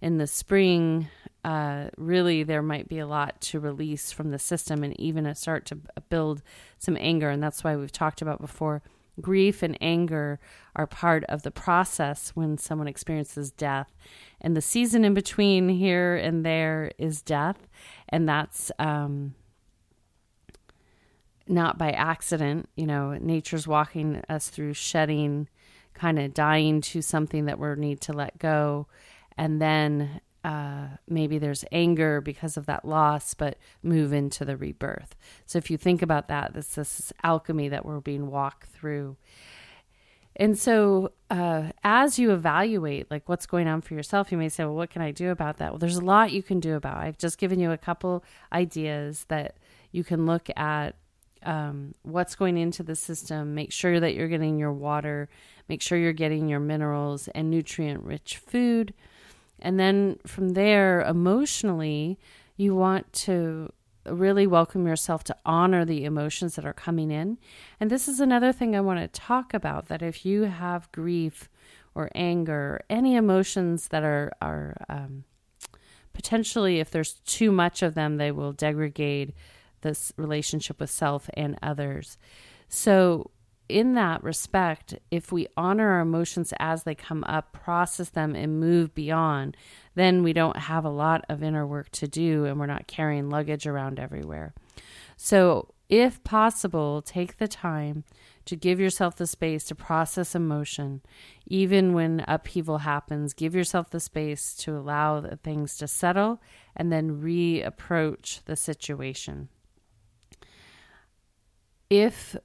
in 0.00 0.18
the 0.18 0.26
spring, 0.26 1.08
uh, 1.44 1.90
really 1.98 2.42
there 2.42 2.62
might 2.62 2.88
be 2.88 2.98
a 2.98 3.06
lot 3.06 3.40
to 3.40 3.60
release 3.60 4.10
from 4.10 4.30
the 4.30 4.38
system 4.38 4.82
and 4.82 4.98
even 4.98 5.26
a 5.26 5.34
start 5.34 5.66
to 5.66 5.78
build 6.08 6.42
some 6.78 6.96
anger. 6.98 7.28
And 7.28 7.42
that's 7.42 7.62
why 7.62 7.76
we've 7.76 7.92
talked 7.92 8.22
about 8.22 8.40
before 8.40 8.82
grief 9.20 9.62
and 9.62 9.78
anger 9.80 10.40
are 10.74 10.86
part 10.86 11.22
of 11.24 11.42
the 11.42 11.50
process 11.50 12.30
when 12.30 12.58
someone 12.58 12.88
experiences 12.88 13.50
death. 13.50 13.94
And 14.40 14.56
the 14.56 14.62
season 14.62 15.04
in 15.04 15.14
between 15.14 15.68
here 15.68 16.16
and 16.16 16.44
there 16.44 16.90
is 16.98 17.22
death. 17.22 17.68
And 18.08 18.28
that's 18.28 18.72
um, 18.78 19.34
not 21.46 21.78
by 21.78 21.90
accident. 21.90 22.68
You 22.74 22.86
know, 22.86 23.12
nature's 23.14 23.68
walking 23.68 24.22
us 24.28 24.48
through 24.48 24.74
shedding, 24.74 25.48
kind 25.92 26.18
of 26.18 26.34
dying 26.34 26.80
to 26.80 27.02
something 27.02 27.44
that 27.44 27.58
we 27.58 27.74
need 27.76 28.00
to 28.02 28.12
let 28.12 28.38
go. 28.38 28.86
And 29.36 29.60
then 29.60 30.20
uh, 30.44 30.88
maybe 31.08 31.38
there's 31.38 31.64
anger 31.72 32.20
because 32.20 32.58
of 32.58 32.66
that 32.66 32.84
loss, 32.84 33.32
but 33.32 33.56
move 33.82 34.12
into 34.12 34.44
the 34.44 34.56
rebirth. 34.56 35.16
So 35.46 35.56
if 35.56 35.70
you 35.70 35.78
think 35.78 36.02
about 36.02 36.28
that, 36.28 36.52
this 36.52 36.68
this 36.74 37.12
alchemy 37.22 37.68
that 37.70 37.86
we're 37.86 38.00
being 38.00 38.30
walked 38.30 38.68
through. 38.68 39.16
And 40.36 40.58
so, 40.58 41.12
uh, 41.30 41.70
as 41.82 42.18
you 42.18 42.32
evaluate 42.32 43.10
like 43.10 43.28
what's 43.28 43.46
going 43.46 43.68
on 43.68 43.80
for 43.80 43.94
yourself, 43.94 44.30
you 44.30 44.36
may 44.36 44.50
say, 44.50 44.64
"Well, 44.64 44.74
what 44.74 44.90
can 44.90 45.00
I 45.00 45.12
do 45.12 45.30
about 45.30 45.56
that?" 45.58 45.70
Well, 45.70 45.78
there's 45.78 45.96
a 45.96 46.04
lot 46.04 46.32
you 46.32 46.42
can 46.42 46.60
do 46.60 46.74
about. 46.74 47.02
It. 47.02 47.06
I've 47.06 47.18
just 47.18 47.38
given 47.38 47.58
you 47.58 47.70
a 47.70 47.78
couple 47.78 48.22
ideas 48.52 49.24
that 49.28 49.56
you 49.92 50.04
can 50.04 50.26
look 50.26 50.50
at 50.56 50.96
um, 51.42 51.94
what's 52.02 52.34
going 52.34 52.58
into 52.58 52.82
the 52.82 52.96
system. 52.96 53.54
Make 53.54 53.72
sure 53.72 53.98
that 53.98 54.14
you're 54.14 54.28
getting 54.28 54.58
your 54.58 54.72
water. 54.72 55.28
Make 55.68 55.80
sure 55.80 55.96
you're 55.96 56.12
getting 56.12 56.48
your 56.48 56.60
minerals 56.60 57.28
and 57.28 57.50
nutrient-rich 57.50 58.36
food 58.38 58.92
and 59.64 59.80
then 59.80 60.18
from 60.26 60.50
there, 60.50 61.00
emotionally, 61.00 62.18
you 62.56 62.74
want 62.74 63.10
to 63.14 63.72
really 64.04 64.46
welcome 64.46 64.86
yourself 64.86 65.24
to 65.24 65.36
honor 65.46 65.86
the 65.86 66.04
emotions 66.04 66.54
that 66.54 66.66
are 66.66 66.74
coming 66.74 67.10
in. 67.10 67.38
And 67.80 67.90
this 67.90 68.06
is 68.06 68.20
another 68.20 68.52
thing 68.52 68.76
I 68.76 68.82
want 68.82 69.00
to 69.00 69.08
talk 69.08 69.54
about 69.54 69.86
that 69.86 70.02
if 70.02 70.26
you 70.26 70.42
have 70.42 70.92
grief 70.92 71.48
or 71.94 72.10
anger, 72.14 72.74
or 72.74 72.84
any 72.90 73.16
emotions 73.16 73.88
that 73.88 74.04
are, 74.04 74.32
are 74.42 74.76
um, 74.90 75.24
potentially, 76.12 76.78
if 76.78 76.90
there's 76.90 77.14
too 77.24 77.50
much 77.50 77.82
of 77.82 77.94
them, 77.94 78.18
they 78.18 78.30
will 78.30 78.52
degrade 78.52 79.32
this 79.80 80.12
relationship 80.18 80.78
with 80.78 80.90
self 80.90 81.30
and 81.34 81.58
others. 81.62 82.18
So, 82.68 83.30
in 83.68 83.94
that 83.94 84.22
respect, 84.22 84.94
if 85.10 85.32
we 85.32 85.46
honor 85.56 85.92
our 85.92 86.00
emotions 86.00 86.52
as 86.58 86.82
they 86.82 86.94
come 86.94 87.24
up, 87.24 87.52
process 87.52 88.10
them, 88.10 88.34
and 88.34 88.60
move 88.60 88.94
beyond, 88.94 89.56
then 89.94 90.22
we 90.22 90.32
don't 90.32 90.56
have 90.56 90.84
a 90.84 90.90
lot 90.90 91.24
of 91.28 91.42
inner 91.42 91.66
work 91.66 91.90
to 91.90 92.08
do 92.08 92.44
and 92.44 92.58
we're 92.58 92.66
not 92.66 92.86
carrying 92.86 93.30
luggage 93.30 93.66
around 93.66 93.98
everywhere. 93.98 94.54
So, 95.16 95.70
if 95.88 96.22
possible, 96.24 97.02
take 97.02 97.36
the 97.36 97.48
time 97.48 98.04
to 98.46 98.56
give 98.56 98.80
yourself 98.80 99.16
the 99.16 99.26
space 99.26 99.64
to 99.64 99.74
process 99.74 100.34
emotion. 100.34 101.02
Even 101.46 101.92
when 101.92 102.24
upheaval 102.26 102.78
happens, 102.78 103.32
give 103.32 103.54
yourself 103.54 103.90
the 103.90 104.00
space 104.00 104.54
to 104.56 104.76
allow 104.76 105.20
the 105.20 105.36
things 105.36 105.76
to 105.78 105.88
settle 105.88 106.40
and 106.74 106.90
then 106.90 107.22
reapproach 107.22 108.42
the 108.44 108.56
situation. 108.56 109.48
If 111.88 112.36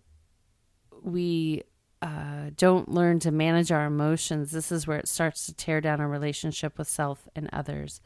we 1.04 1.64
uh, 2.02 2.52
don't 2.56 2.90
learn 2.90 3.20
to 3.20 3.32
manage 3.32 3.72
our 3.72 3.86
emotions, 3.86 4.52
this 4.52 4.72
is 4.72 4.88
where 4.88 4.98
it 4.98 5.08
starts 5.08 5.46
to 5.46 5.54
tear 5.54 5.82
down 5.82 6.00
our 6.00 6.08
relationship 6.08 6.78
with 6.78 6.88
self 6.88 7.28
and 7.36 7.50
others. 7.52 8.02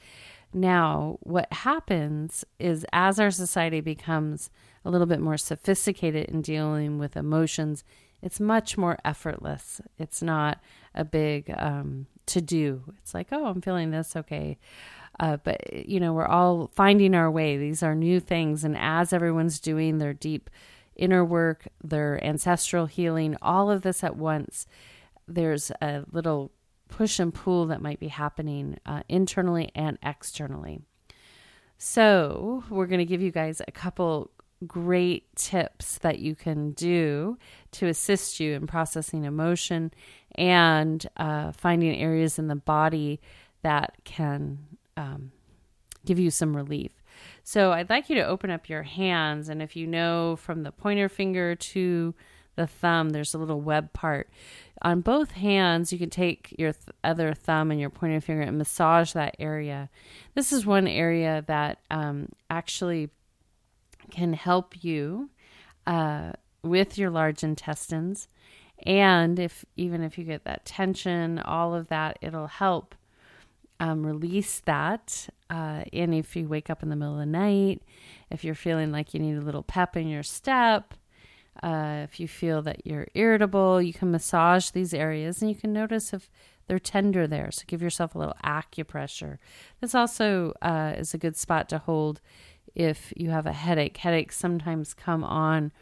Now, 0.53 1.17
what 1.21 1.51
happens 1.51 2.45
is 2.59 2.85
as 2.93 3.19
our 3.19 3.31
society 3.31 3.81
becomes 3.81 4.49
a 4.85 4.89
little 4.89 5.07
bit 5.07 5.19
more 5.19 5.37
sophisticated 5.37 6.29
in 6.29 6.41
dealing 6.41 6.99
with 6.99 7.17
emotions, 7.17 7.83
it's 8.21 8.39
much 8.39 8.77
more 8.77 8.97
effortless. 9.03 9.81
It's 9.97 10.21
not 10.21 10.61
a 10.95 11.03
big 11.03 11.53
um, 11.57 12.07
to 12.27 12.41
do. 12.41 12.83
It's 12.99 13.13
like, 13.13 13.27
oh, 13.31 13.45
I'm 13.45 13.61
feeling 13.61 13.91
this, 13.91 14.15
okay. 14.15 14.57
Uh, 15.19 15.37
but, 15.37 15.87
you 15.87 15.99
know, 15.99 16.13
we're 16.13 16.25
all 16.25 16.71
finding 16.73 17.15
our 17.15 17.29
way. 17.29 17.57
These 17.57 17.83
are 17.83 17.95
new 17.95 18.19
things. 18.19 18.63
And 18.63 18.77
as 18.77 19.13
everyone's 19.13 19.59
doing 19.59 19.97
their 19.97 20.13
deep 20.13 20.49
inner 20.95 21.23
work, 21.23 21.67
their 21.83 22.23
ancestral 22.23 22.85
healing, 22.85 23.35
all 23.41 23.69
of 23.69 23.81
this 23.81 24.03
at 24.03 24.15
once, 24.15 24.65
there's 25.27 25.71
a 25.81 26.03
little 26.11 26.51
push 26.89 27.19
and 27.19 27.33
pull 27.33 27.65
that 27.67 27.81
might 27.81 27.99
be 27.99 28.09
happening 28.09 28.77
uh, 28.85 29.01
internally 29.09 29.71
and 29.73 29.97
externally. 30.03 30.81
So, 31.77 32.63
we're 32.69 32.85
going 32.85 32.99
to 32.99 33.05
give 33.05 33.21
you 33.21 33.31
guys 33.31 33.61
a 33.67 33.71
couple 33.71 34.31
great 34.67 35.35
tips 35.35 35.97
that 35.99 36.19
you 36.19 36.35
can 36.35 36.71
do 36.71 37.37
to 37.71 37.87
assist 37.87 38.39
you 38.39 38.53
in 38.53 38.67
processing 38.67 39.25
emotion 39.25 39.91
and 40.35 41.05
uh, 41.17 41.51
finding 41.51 41.95
areas 41.99 42.39
in 42.39 42.47
the 42.47 42.55
body 42.55 43.19
that 43.61 43.95
can 44.03 44.59
um, 44.97 45.31
give 46.05 46.19
you 46.19 46.31
some 46.31 46.55
relief. 46.55 47.02
So 47.43 47.71
I'd 47.73 47.89
like 47.89 48.09
you 48.09 48.15
to 48.15 48.25
open 48.25 48.49
up 48.49 48.69
your 48.69 48.83
hands. 48.83 49.49
And 49.49 49.61
if 49.61 49.75
you 49.75 49.85
know 49.85 50.35
from 50.37 50.63
the 50.63 50.71
pointer 50.71 51.09
finger 51.09 51.55
to 51.55 52.15
the 52.55 52.67
thumb, 52.67 53.09
there's 53.09 53.33
a 53.33 53.37
little 53.37 53.61
web 53.61 53.93
part. 53.93 54.29
On 54.81 55.01
both 55.01 55.31
hands, 55.31 55.91
you 55.91 55.99
can 55.99 56.09
take 56.09 56.55
your 56.57 56.73
th- 56.73 56.87
other 57.03 57.33
thumb 57.33 57.71
and 57.71 57.79
your 57.79 57.89
pointer 57.89 58.21
finger 58.21 58.43
and 58.43 58.57
massage 58.57 59.13
that 59.13 59.35
area. 59.39 59.89
This 60.35 60.51
is 60.53 60.65
one 60.65 60.87
area 60.87 61.43
that 61.47 61.79
um, 61.89 62.29
actually 62.49 63.09
can 64.11 64.33
help 64.33 64.83
you 64.83 65.29
uh, 65.87 66.33
with 66.63 66.97
your 66.97 67.09
large 67.09 67.43
intestines. 67.43 68.27
And 68.85 69.39
if 69.39 69.63
even 69.75 70.03
if 70.03 70.17
you 70.17 70.25
get 70.25 70.43
that 70.43 70.65
tension, 70.65 71.39
all 71.39 71.73
of 71.73 71.87
that, 71.87 72.19
it'll 72.21 72.47
help 72.47 72.95
um, 73.83 74.05
release 74.05 74.61
that. 74.61 75.27
Uh, 75.49 75.83
and 75.91 76.15
if 76.15 76.37
you 76.37 76.47
wake 76.47 76.69
up 76.69 76.83
in 76.83 76.89
the 76.89 76.95
middle 76.95 77.15
of 77.15 77.19
the 77.19 77.25
night, 77.25 77.81
if 78.31 78.43
you're 78.43 78.55
feeling 78.55 78.93
like 78.93 79.13
you 79.13 79.19
need 79.19 79.35
a 79.35 79.41
little 79.41 79.61
pep 79.61 79.97
in 79.97 80.07
your 80.07 80.23
step, 80.23 80.93
uh, 81.61 81.99
if 82.03 82.17
you 82.17 82.27
feel 82.27 82.61
that 82.61 82.87
you're 82.87 83.07
irritable, 83.13 83.81
you 83.81 83.93
can 83.93 84.09
massage 84.09 84.69
these 84.69 84.93
areas 84.93 85.41
and 85.41 85.51
you 85.51 85.55
can 85.55 85.73
notice 85.73 86.13
if 86.13 86.29
they're 86.67 86.79
tender 86.79 87.27
there. 87.27 87.51
So 87.51 87.63
give 87.67 87.81
yourself 87.81 88.15
a 88.15 88.19
little 88.19 88.37
acupressure. 88.43 89.37
This 89.81 89.93
also 89.93 90.53
uh, 90.61 90.93
is 90.97 91.13
a 91.13 91.17
good 91.17 91.35
spot 91.35 91.67
to 91.69 91.77
hold 91.77 92.21
if 92.73 93.11
you 93.17 93.31
have 93.31 93.45
a 93.45 93.51
headache. 93.51 93.97
Headaches 93.97 94.37
sometimes 94.37 94.93
come 94.93 95.25
on 95.25 95.73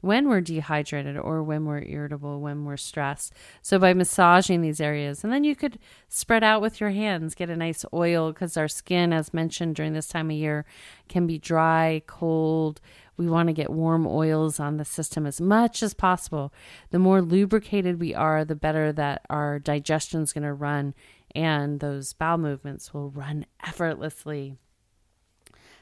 when 0.00 0.28
we're 0.28 0.40
dehydrated 0.40 1.16
or 1.16 1.42
when 1.42 1.64
we're 1.64 1.82
irritable, 1.82 2.40
when 2.40 2.64
we're 2.64 2.76
stressed. 2.76 3.32
So 3.62 3.78
by 3.78 3.94
massaging 3.94 4.62
these 4.62 4.80
areas, 4.80 5.24
and 5.24 5.32
then 5.32 5.44
you 5.44 5.54
could 5.54 5.78
spread 6.08 6.42
out 6.42 6.62
with 6.62 6.80
your 6.80 6.90
hands, 6.90 7.34
get 7.34 7.50
a 7.50 7.56
nice 7.56 7.84
oil 7.92 8.32
because 8.32 8.56
our 8.56 8.68
skin, 8.68 9.12
as 9.12 9.34
mentioned 9.34 9.76
during 9.76 9.92
this 9.92 10.08
time 10.08 10.30
of 10.30 10.36
year, 10.36 10.64
can 11.08 11.26
be 11.26 11.38
dry, 11.38 12.02
cold. 12.06 12.80
We 13.16 13.28
want 13.28 13.48
to 13.48 13.52
get 13.52 13.70
warm 13.70 14.06
oils 14.06 14.58
on 14.58 14.78
the 14.78 14.84
system 14.84 15.26
as 15.26 15.40
much 15.40 15.82
as 15.82 15.92
possible. 15.92 16.52
The 16.90 16.98
more 16.98 17.20
lubricated 17.20 18.00
we 18.00 18.14
are, 18.14 18.44
the 18.44 18.54
better 18.54 18.92
that 18.92 19.26
our 19.28 19.58
digestion 19.58 20.22
is 20.22 20.32
going 20.32 20.44
to 20.44 20.54
run 20.54 20.94
and 21.34 21.80
those 21.80 22.12
bowel 22.12 22.38
movements 22.38 22.92
will 22.92 23.10
run 23.10 23.46
effortlessly. 23.64 24.56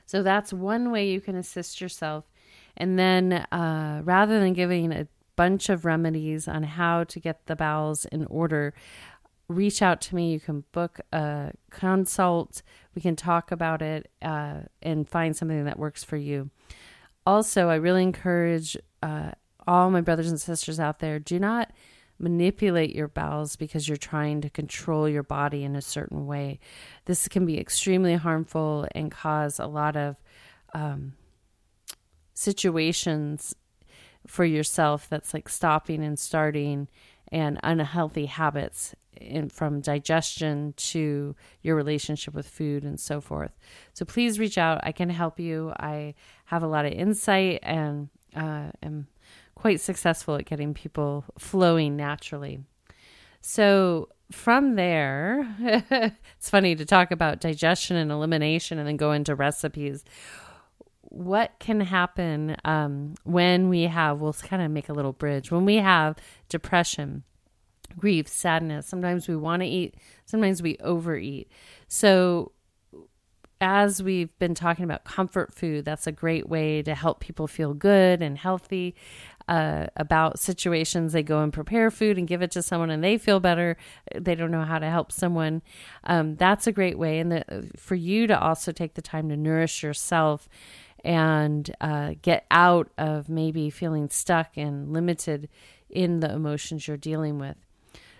So 0.04 0.22
that's 0.22 0.52
one 0.52 0.90
way 0.90 1.10
you 1.10 1.20
can 1.20 1.36
assist 1.36 1.80
yourself 1.80 2.24
and 2.78 2.98
then 2.98 3.32
uh, 3.32 4.00
rather 4.04 4.40
than 4.40 4.54
giving 4.54 4.92
a 4.92 5.06
bunch 5.36 5.68
of 5.68 5.84
remedies 5.84 6.48
on 6.48 6.62
how 6.62 7.04
to 7.04 7.20
get 7.20 7.46
the 7.46 7.54
bowels 7.54 8.06
in 8.06 8.24
order, 8.26 8.74
reach 9.48 9.82
out 9.82 10.00
to 10.00 10.14
me. 10.14 10.32
You 10.32 10.40
can 10.40 10.64
book 10.72 11.00
a 11.12 11.52
consult. 11.70 12.62
We 12.94 13.02
can 13.02 13.16
talk 13.16 13.52
about 13.52 13.82
it 13.82 14.10
uh, 14.22 14.60
and 14.82 15.08
find 15.08 15.36
something 15.36 15.64
that 15.64 15.78
works 15.78 16.02
for 16.02 16.16
you. 16.16 16.50
Also, 17.26 17.68
I 17.68 17.76
really 17.76 18.02
encourage 18.02 18.76
uh, 19.02 19.32
all 19.66 19.90
my 19.90 20.00
brothers 20.00 20.30
and 20.30 20.40
sisters 20.40 20.80
out 20.80 20.98
there 21.00 21.18
do 21.18 21.38
not 21.38 21.70
manipulate 22.18 22.94
your 22.94 23.06
bowels 23.06 23.54
because 23.54 23.86
you're 23.86 23.96
trying 23.96 24.40
to 24.40 24.50
control 24.50 25.08
your 25.08 25.22
body 25.22 25.62
in 25.62 25.76
a 25.76 25.82
certain 25.82 26.26
way. 26.26 26.58
This 27.04 27.28
can 27.28 27.46
be 27.46 27.60
extremely 27.60 28.14
harmful 28.14 28.88
and 28.94 29.10
cause 29.10 29.58
a 29.58 29.66
lot 29.66 29.96
of 29.96 30.16
um, 30.74 31.12
situations 32.38 33.52
for 34.26 34.44
yourself 34.44 35.08
that's 35.08 35.34
like 35.34 35.48
stopping 35.48 36.04
and 36.04 36.18
starting 36.18 36.86
and 37.32 37.58
unhealthy 37.64 38.26
habits 38.26 38.94
in, 39.16 39.48
from 39.48 39.80
digestion 39.80 40.72
to 40.76 41.34
your 41.62 41.74
relationship 41.74 42.34
with 42.34 42.48
food 42.48 42.84
and 42.84 43.00
so 43.00 43.20
forth. 43.20 43.50
So 43.92 44.04
please 44.04 44.38
reach 44.38 44.56
out. 44.56 44.80
I 44.84 44.92
can 44.92 45.10
help 45.10 45.40
you. 45.40 45.72
I 45.78 46.14
have 46.44 46.62
a 46.62 46.68
lot 46.68 46.86
of 46.86 46.92
insight 46.92 47.58
and 47.64 48.08
uh, 48.36 48.70
am 48.82 49.08
quite 49.56 49.80
successful 49.80 50.36
at 50.36 50.44
getting 50.44 50.74
people 50.74 51.24
flowing 51.38 51.96
naturally. 51.96 52.60
So 53.40 54.10
from 54.30 54.76
there, 54.76 55.56
it's 56.38 56.50
funny 56.50 56.76
to 56.76 56.84
talk 56.84 57.10
about 57.10 57.40
digestion 57.40 57.96
and 57.96 58.12
elimination 58.12 58.78
and 58.78 58.86
then 58.86 58.96
go 58.96 59.10
into 59.10 59.34
recipes 59.34 60.04
what 61.10 61.52
can 61.58 61.80
happen 61.80 62.56
um, 62.64 63.14
when 63.24 63.68
we 63.68 63.82
have, 63.84 64.18
we'll 64.18 64.32
kind 64.34 64.62
of 64.62 64.70
make 64.70 64.88
a 64.88 64.92
little 64.92 65.12
bridge, 65.12 65.50
when 65.50 65.64
we 65.64 65.76
have 65.76 66.16
depression, 66.48 67.24
grief, 67.96 68.28
sadness. 68.28 68.86
Sometimes 68.86 69.26
we 69.28 69.36
want 69.36 69.62
to 69.62 69.66
eat, 69.66 69.96
sometimes 70.26 70.62
we 70.62 70.76
overeat. 70.80 71.50
So, 71.88 72.52
as 73.60 74.00
we've 74.00 74.38
been 74.38 74.54
talking 74.54 74.84
about 74.84 75.04
comfort 75.04 75.52
food, 75.52 75.84
that's 75.84 76.06
a 76.06 76.12
great 76.12 76.48
way 76.48 76.80
to 76.82 76.94
help 76.94 77.18
people 77.18 77.48
feel 77.48 77.74
good 77.74 78.22
and 78.22 78.38
healthy 78.38 78.94
uh, 79.48 79.86
about 79.96 80.38
situations. 80.38 81.12
They 81.12 81.24
go 81.24 81.40
and 81.40 81.52
prepare 81.52 81.90
food 81.90 82.18
and 82.18 82.28
give 82.28 82.40
it 82.40 82.52
to 82.52 82.62
someone, 82.62 82.90
and 82.90 83.02
they 83.02 83.18
feel 83.18 83.40
better. 83.40 83.76
They 84.14 84.36
don't 84.36 84.52
know 84.52 84.62
how 84.62 84.78
to 84.78 84.88
help 84.88 85.10
someone. 85.10 85.62
Um, 86.04 86.36
that's 86.36 86.68
a 86.68 86.72
great 86.72 86.98
way, 86.98 87.18
and 87.18 87.32
the, 87.32 87.70
for 87.76 87.96
you 87.96 88.28
to 88.28 88.38
also 88.40 88.70
take 88.70 88.94
the 88.94 89.02
time 89.02 89.28
to 89.30 89.36
nourish 89.36 89.82
yourself 89.82 90.48
and 91.04 91.74
uh, 91.80 92.14
get 92.22 92.46
out 92.50 92.90
of 92.98 93.28
maybe 93.28 93.70
feeling 93.70 94.08
stuck 94.08 94.56
and 94.56 94.92
limited 94.92 95.48
in 95.88 96.20
the 96.20 96.32
emotions 96.32 96.86
you're 96.86 96.96
dealing 96.96 97.38
with. 97.38 97.56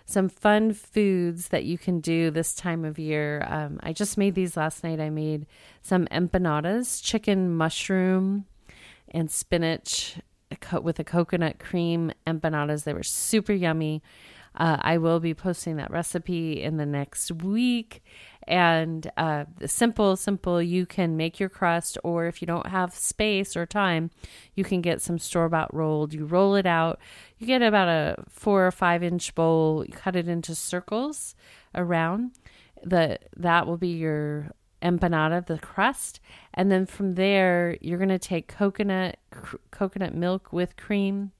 Some 0.05 0.27
fun 0.27 0.73
foods 0.73 1.49
that 1.49 1.65
you 1.65 1.77
can 1.77 1.99
do 1.99 2.31
this 2.31 2.55
time 2.55 2.83
of 2.83 2.97
year. 2.97 3.45
Um, 3.47 3.79
I 3.83 3.93
just 3.93 4.17
made 4.17 4.33
these 4.33 4.57
last 4.57 4.83
night. 4.83 4.99
I 4.99 5.11
made 5.11 5.45
some 5.83 6.07
empanadas, 6.07 7.03
chicken, 7.03 7.55
mushroom, 7.55 8.45
and 9.09 9.29
spinach 9.29 10.17
with 10.81 10.97
a 10.97 11.03
coconut 11.03 11.59
cream 11.59 12.11
empanadas. 12.25 12.85
They 12.85 12.93
were 12.93 13.03
super 13.03 13.53
yummy. 13.53 14.01
Uh, 14.55 14.77
I 14.81 14.97
will 14.97 15.19
be 15.19 15.35
posting 15.35 15.75
that 15.77 15.91
recipe 15.91 16.61
in 16.61 16.77
the 16.77 16.85
next 16.85 17.31
week 17.31 18.03
and 18.49 19.09
uh, 19.15 19.45
simple, 19.67 20.15
simple. 20.15 20.59
You 20.61 20.87
can 20.87 21.15
make 21.15 21.39
your 21.39 21.49
crust, 21.49 21.99
or 22.03 22.25
if 22.25 22.41
you 22.41 22.47
don't 22.47 22.65
have 22.65 22.95
space 22.95 23.55
or 23.55 23.67
time, 23.67 24.09
you 24.55 24.63
can 24.63 24.81
get 24.81 25.01
some 25.01 25.19
store 25.19 25.47
bought 25.49 25.73
rolled. 25.73 26.13
You 26.13 26.25
roll 26.25 26.55
it 26.55 26.65
out. 26.65 26.99
You 27.37 27.45
get 27.45 27.61
about 27.61 27.87
a 27.87 28.23
four 28.27 28.65
or 28.65 28.71
five 28.71 29.03
inch 29.03 29.35
bowl. 29.35 29.85
You 29.85 29.93
cut 29.93 30.15
it 30.15 30.27
into 30.27 30.55
circles 30.55 31.35
around. 31.75 32.31
The 32.83 33.19
that 33.37 33.67
will 33.67 33.77
be 33.77 33.89
your 33.89 34.51
empanada, 34.81 35.45
the 35.45 35.59
crust, 35.59 36.19
and 36.53 36.71
then 36.71 36.87
from 36.87 37.15
there 37.15 37.77
you're 37.81 37.99
going 37.99 38.09
to 38.09 38.17
take 38.17 38.47
coconut 38.47 39.17
cr- 39.29 39.57
coconut 39.69 40.15
milk 40.15 40.51
with 40.51 40.75
cream. 40.75 41.31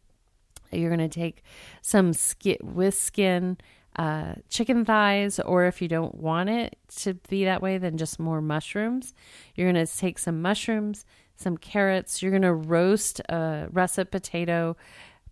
You're 0.71 0.95
going 0.95 1.09
to 1.09 1.19
take 1.19 1.41
some 1.81 2.13
skin 2.13 2.57
with 2.61 2.93
skin 2.93 3.57
uh, 3.99 4.33
chicken 4.47 4.85
thighs, 4.85 5.41
or 5.41 5.65
if 5.65 5.81
you 5.81 5.89
don't 5.89 6.15
want 6.15 6.49
it 6.49 6.77
to 6.95 7.15
be 7.27 7.43
that 7.43 7.62
way, 7.62 7.77
then 7.77 7.97
just 7.97 8.17
more 8.17 8.41
mushrooms. 8.41 9.13
You're 9.55 9.69
going 9.69 9.85
to 9.85 9.97
take 9.97 10.17
some 10.17 10.41
mushrooms, 10.41 11.05
some 11.35 11.57
carrots. 11.57 12.21
You're 12.21 12.31
going 12.31 12.43
to 12.43 12.53
roast 12.53 13.19
a 13.27 13.67
russet 13.73 14.09
potato 14.09 14.77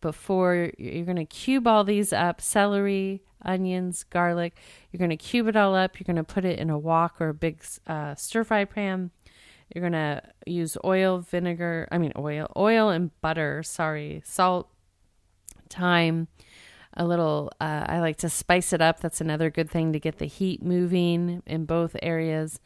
before 0.01 0.69
you're 0.77 1.06
going 1.06 1.15
to 1.15 1.23
cube 1.23 1.65
all 1.65 1.86
these 1.86 2.12
up 2.12 2.41
celery, 2.41 3.23
onions, 3.41 4.03
garlic. 4.03 4.58
You're 4.91 4.99
going 4.99 5.12
to 5.12 5.15
cube 5.17 5.47
it 5.47 5.56
all 5.56 5.73
up. 5.73 5.97
You're 5.97 6.13
going 6.13 6.17
to 6.17 6.25
put 6.25 6.43
it 6.43 6.60
in 6.60 6.69
a 6.69 6.77
wok 6.77 7.21
or 7.21 7.30
a 7.30 7.34
big 7.34 7.63
uh, 7.88 8.15
stir 8.15 8.43
fry 8.43 8.65
pan. 8.65 9.12
You're 9.73 9.89
going 9.89 9.93
to 9.93 10.21
use 10.45 10.77
oil, 10.84 11.19
vinegar, 11.19 11.88
I 11.89 11.97
mean, 11.99 12.12
oil, 12.17 12.51
oil 12.58 12.89
and 12.89 13.12
butter, 13.21 13.63
sorry, 13.63 14.21
salt, 14.25 14.69
thyme 15.69 16.27
a 16.97 17.05
little 17.05 17.51
uh, 17.62 17.86
i 17.88 17.99
like 17.99 18.17
to 18.17 18.29
spice 18.29 18.73
it 18.73 18.81
up. 18.81 18.99
That's 18.99 19.21
another 19.21 19.49
good 19.49 19.69
thing 19.69 19.93
to 19.93 19.99
get 19.99 20.17
the 20.17 20.25
heat 20.25 20.62
moving 20.63 21.43
in 21.45 21.65
both 21.65 21.95
areas 22.01 22.60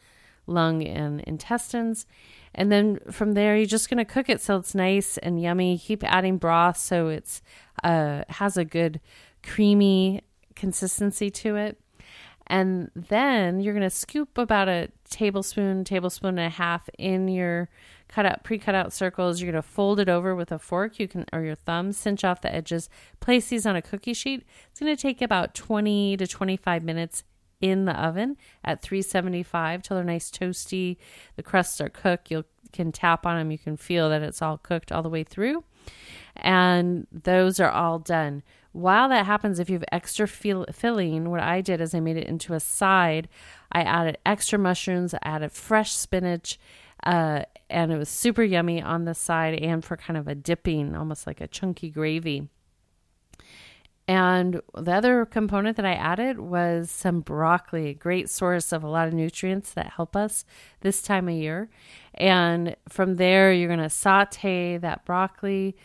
lung 0.46 0.82
and 0.82 1.20
intestines. 1.20 2.06
And 2.54 2.72
then 2.72 2.98
from 3.10 3.32
there 3.32 3.56
you're 3.56 3.66
just 3.66 3.88
going 3.88 3.98
to 3.98 4.04
cook 4.04 4.28
it 4.28 4.40
so 4.40 4.56
it's 4.56 4.74
nice 4.74 5.18
and 5.18 5.40
yummy. 5.40 5.78
Keep 5.78 6.02
adding 6.04 6.38
broth 6.38 6.78
so 6.78 7.08
it's 7.08 7.42
uh, 7.84 8.24
has 8.28 8.56
a 8.56 8.64
good 8.64 9.00
creamy 9.42 10.22
consistency 10.56 11.30
to 11.30 11.56
it. 11.56 11.78
And 12.46 12.90
then 12.94 13.60
you're 13.60 13.74
going 13.74 13.88
to 13.88 13.90
scoop 13.90 14.36
about 14.36 14.68
a 14.68 14.88
tablespoon 15.08 15.84
tablespoon 15.84 16.38
and 16.38 16.46
a 16.46 16.50
half 16.50 16.88
in 16.98 17.28
your 17.28 17.68
cut 18.12 18.26
out 18.26 18.44
pre-cut 18.44 18.74
out 18.74 18.92
circles. 18.92 19.40
You're 19.40 19.52
going 19.52 19.62
to 19.62 19.68
fold 19.68 19.98
it 19.98 20.08
over 20.08 20.34
with 20.34 20.52
a 20.52 20.58
fork. 20.58 20.98
You 20.98 21.08
can 21.08 21.24
or 21.32 21.42
your 21.42 21.54
thumb 21.54 21.92
cinch 21.92 22.24
off 22.24 22.42
the 22.42 22.54
edges. 22.54 22.88
Place 23.20 23.48
these 23.48 23.66
on 23.66 23.76
a 23.76 23.82
cookie 23.82 24.14
sheet. 24.14 24.44
It's 24.70 24.80
going 24.80 24.94
to 24.94 25.00
take 25.00 25.22
about 25.22 25.54
20 25.54 26.16
to 26.18 26.26
25 26.26 26.82
minutes 26.84 27.24
in 27.60 27.84
the 27.84 27.92
oven 27.92 28.36
at 28.64 28.82
375 28.82 29.82
till 29.82 29.96
they're 29.96 30.04
nice 30.04 30.30
toasty. 30.30 30.96
The 31.36 31.42
crusts 31.42 31.80
are 31.80 31.88
cooked. 31.88 32.30
You 32.30 32.44
can 32.72 32.92
tap 32.92 33.24
on 33.24 33.38
them. 33.38 33.50
You 33.50 33.58
can 33.58 33.76
feel 33.76 34.10
that 34.10 34.22
it's 34.22 34.42
all 34.42 34.58
cooked 34.58 34.92
all 34.92 35.02
the 35.02 35.08
way 35.08 35.24
through. 35.24 35.64
And 36.36 37.06
those 37.10 37.60
are 37.60 37.70
all 37.70 37.98
done. 37.98 38.42
While 38.72 39.10
that 39.10 39.26
happens, 39.26 39.58
if 39.58 39.68
you 39.68 39.74
have 39.74 39.84
extra 39.92 40.26
fill- 40.26 40.66
filling, 40.72 41.30
what 41.30 41.40
I 41.40 41.60
did 41.60 41.80
is 41.80 41.94
I 41.94 42.00
made 42.00 42.16
it 42.16 42.26
into 42.26 42.54
a 42.54 42.60
side. 42.60 43.28
I 43.70 43.82
added 43.82 44.18
extra 44.24 44.58
mushrooms, 44.58 45.14
I 45.14 45.18
added 45.22 45.52
fresh 45.52 45.92
spinach, 45.92 46.58
uh, 47.02 47.42
and 47.68 47.92
it 47.92 47.98
was 47.98 48.08
super 48.08 48.42
yummy 48.42 48.80
on 48.80 49.04
the 49.04 49.14
side 49.14 49.54
and 49.54 49.84
for 49.84 49.96
kind 49.96 50.16
of 50.16 50.28
a 50.28 50.34
dipping, 50.34 50.94
almost 50.94 51.26
like 51.26 51.40
a 51.40 51.48
chunky 51.48 51.90
gravy. 51.90 52.48
And 54.08 54.60
the 54.76 54.92
other 54.92 55.24
component 55.24 55.76
that 55.76 55.86
I 55.86 55.94
added 55.94 56.38
was 56.38 56.90
some 56.90 57.20
broccoli, 57.20 57.88
a 57.88 57.94
great 57.94 58.28
source 58.28 58.72
of 58.72 58.82
a 58.82 58.88
lot 58.88 59.08
of 59.08 59.14
nutrients 59.14 59.72
that 59.72 59.92
help 59.96 60.16
us 60.16 60.44
this 60.80 61.02
time 61.02 61.28
of 61.28 61.34
year. 61.34 61.70
And 62.14 62.76
from 62.88 63.16
there, 63.16 63.52
you're 63.52 63.68
going 63.68 63.78
to 63.78 63.88
saute 63.88 64.76
that 64.78 65.04
broccoli. 65.04 65.76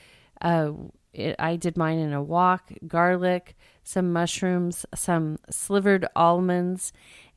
Uh, 0.41 0.71
it, 1.13 1.35
I 1.39 1.55
did 1.57 1.77
mine 1.77 1.99
in 1.99 2.11
a 2.11 2.21
wok, 2.21 2.71
garlic, 2.87 3.55
some 3.83 4.11
mushrooms, 4.11 4.85
some 4.95 5.37
slivered 5.49 6.07
almonds, 6.15 6.93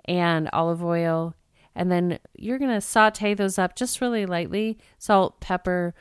and 0.06 0.48
olive 0.52 0.82
oil 0.82 1.34
and 1.74 1.90
then 1.90 2.18
you're 2.36 2.58
going 2.58 2.74
to 2.74 2.80
saute 2.80 3.34
those 3.34 3.58
up 3.58 3.76
just 3.76 4.00
really 4.00 4.26
lightly 4.26 4.78
salt, 4.98 5.40
pepper, 5.40 5.94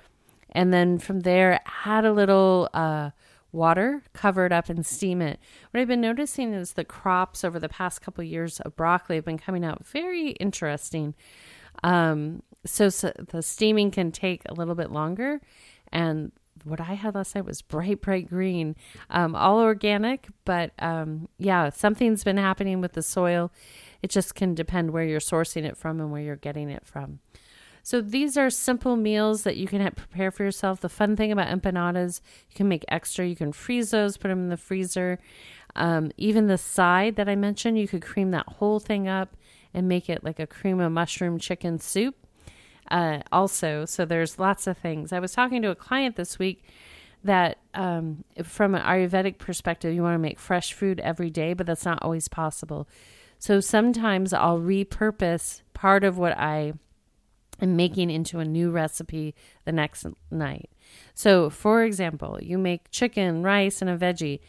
and 0.52 0.74
then 0.74 0.98
from 0.98 1.22
there, 1.22 1.60
add 1.86 2.06
a 2.06 2.12
little 2.12 2.70
uh, 2.74 3.12
water, 3.52 4.04
cover 4.14 4.46
it 4.46 4.52
up, 4.52 4.70
and 4.70 4.86
steam 4.86 5.22
it. 5.22 5.40
What 5.72 5.80
I've 5.80 5.88
been 5.88 6.02
noticing 6.02 6.54
is 6.54 6.74
the 6.74 6.84
crops 6.84 7.44
over 7.44 7.60
the 7.60 7.70
past 7.70 8.02
couple 8.02 8.24
years 8.24 8.60
of 8.62 8.76
broccoli 8.76 9.18
have 9.18 9.26
been 9.26 9.38
coming 9.38 9.64
out 9.64 9.86
very 9.86 10.32
interesting. 10.32 11.14
Um, 11.84 12.44
so, 12.66 12.90
so 12.90 13.12
the 13.30 13.42
steaming 13.42 13.92
can 13.92 14.12
take 14.12 14.42
a 14.48 14.54
little 14.54 14.76
bit 14.76 14.92
longer, 14.92 15.40
and 15.92 16.32
what 16.64 16.82
I 16.82 16.94
had 16.96 17.16
last 17.16 17.36
night 17.36 17.46
was 17.46 17.62
bright, 17.62 18.02
bright 18.02 18.30
green, 18.30 18.76
um, 19.10 19.36
all 19.36 19.60
organic. 19.60 20.28
But 20.46 20.72
um, 20.80 21.30
yeah, 21.38 21.70
something's 21.70 22.24
been 22.24 22.38
happening 22.38 22.82
with 22.82 22.94
the 22.94 23.02
soil. 23.02 23.52
It 24.02 24.10
just 24.10 24.36
can 24.36 24.56
depend 24.56 24.92
where 24.92 25.04
you're 25.04 25.20
sourcing 25.20 25.64
it 25.64 25.78
from 25.78 26.00
and 26.00 26.12
where 26.12 26.22
you're 26.22 26.36
getting 26.36 26.70
it 26.70 26.86
from. 26.86 27.20
So 27.84 28.02
these 28.02 28.38
are 28.38 28.50
simple 28.50 28.96
meals 28.96 29.44
that 29.44 29.58
you 29.58 29.68
can 29.68 29.90
prepare 29.92 30.32
for 30.32 30.44
yourself. 30.44 30.82
The 30.82 30.90
fun 30.90 31.16
thing 31.16 31.32
about 31.32 31.48
empanadas, 31.48 32.22
you 32.50 32.56
can 32.56 32.68
make 32.68 32.86
extra. 32.88 33.26
You 33.26 33.36
can 33.36 33.52
freeze 33.52 33.92
those, 33.92 34.18
put 34.18 34.28
them 34.28 34.44
in 34.44 34.50
the 34.50 34.58
freezer. 34.58 35.18
Um, 35.76 36.12
even 36.18 36.48
the 36.48 36.58
side 36.58 37.16
that 37.16 37.30
I 37.30 37.36
mentioned, 37.36 37.80
you 37.80 37.88
could 37.88 38.02
cream 38.02 38.32
that 38.32 38.48
whole 38.48 38.80
thing 38.80 39.08
up 39.08 39.36
and 39.74 39.88
make 39.88 40.10
it 40.10 40.24
like 40.24 40.40
a 40.40 40.48
cream 40.48 40.80
of 40.80 40.92
mushroom 40.92 41.40
chicken 41.40 41.80
soup. 41.80 42.16
Uh, 42.92 43.20
also, 43.32 43.86
so 43.86 44.04
there's 44.06 44.40
lots 44.40 44.68
of 44.68 44.78
things. 44.78 45.14
I 45.14 45.20
was 45.20 45.32
talking 45.32 45.62
to 45.62 45.70
a 45.70 45.76
client 45.76 46.16
this 46.16 46.40
week 46.40 46.64
that, 47.24 47.60
um, 47.74 48.24
from 48.44 48.76
an 48.76 48.82
Ayurvedic 48.82 49.38
perspective, 49.38 49.94
you 49.94 50.02
want 50.02 50.16
to 50.16 50.20
make 50.20 50.40
fresh 50.40 50.74
food 50.74 51.00
every 51.02 51.30
day, 51.30 51.54
but 51.54 51.68
that's 51.68 51.86
not 51.86 52.02
always 52.02 52.28
possible. 52.28 52.88
So 53.40 53.60
sometimes 53.60 54.34
I'll 54.34 54.60
repurpose 54.60 55.62
part 55.74 56.04
of 56.04 56.18
what 56.18 56.38
I 56.38 56.74
am 57.62 57.76
making 57.76 58.12
into 58.12 58.40
a 58.40 58.46
new 58.46 58.70
recipe 58.70 59.34
the 59.66 59.72
next 59.72 60.06
night. 60.30 60.70
So, 61.14 61.50
for 61.50 61.84
example, 61.84 62.38
you 62.42 62.58
make 62.58 62.92
chicken, 62.92 63.42
rice, 63.42 63.82
and 63.82 63.90
a 63.90 63.98
veggie. 63.98 64.40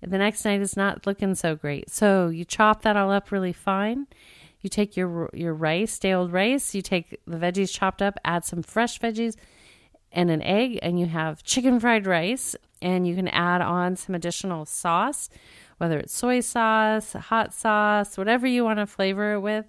The 0.00 0.18
next 0.18 0.44
night 0.44 0.60
is 0.60 0.76
not 0.76 1.06
looking 1.06 1.34
so 1.34 1.56
great. 1.56 1.90
So 1.90 2.28
you 2.28 2.44
chop 2.44 2.82
that 2.82 2.96
all 2.96 3.10
up 3.10 3.30
really 3.32 3.52
fine 3.52 4.06
you 4.60 4.68
take 4.68 4.96
your 4.96 5.30
your 5.32 5.54
rice, 5.54 5.92
stale 5.92 6.28
rice, 6.28 6.74
you 6.74 6.82
take 6.82 7.20
the 7.26 7.36
veggies 7.36 7.72
chopped 7.72 8.02
up, 8.02 8.18
add 8.24 8.44
some 8.44 8.62
fresh 8.62 8.98
veggies 8.98 9.36
and 10.10 10.30
an 10.30 10.42
egg 10.42 10.78
and 10.82 10.98
you 10.98 11.06
have 11.06 11.42
chicken 11.42 11.78
fried 11.78 12.06
rice 12.06 12.56
and 12.80 13.06
you 13.06 13.14
can 13.14 13.28
add 13.28 13.60
on 13.60 13.96
some 13.96 14.14
additional 14.14 14.64
sauce, 14.64 15.28
whether 15.78 15.98
it's 15.98 16.12
soy 16.12 16.40
sauce, 16.40 17.14
hot 17.14 17.54
sauce, 17.54 18.18
whatever 18.18 18.46
you 18.46 18.64
want 18.64 18.78
to 18.78 18.86
flavor 18.86 19.34
it 19.34 19.40
with, 19.40 19.66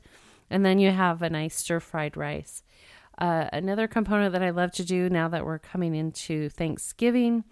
and 0.50 0.65
then 0.65 0.80
you 0.80 0.91
have 0.91 1.22
a 1.22 1.30
nice 1.30 1.56
stir 1.56 1.80
fried 1.80 2.17
rice. 2.17 2.63
Uh, 3.17 3.50
another 3.52 3.88
component 3.88 4.34
that 4.34 4.43
I 4.43 4.50
love 4.50 4.72
to 4.74 4.86
do 4.86 5.10
now 5.10 5.28
that 5.28 5.45
we're 5.45 5.60
coming 5.60 5.93
into 5.93 6.50
Thanksgiving 6.50 7.43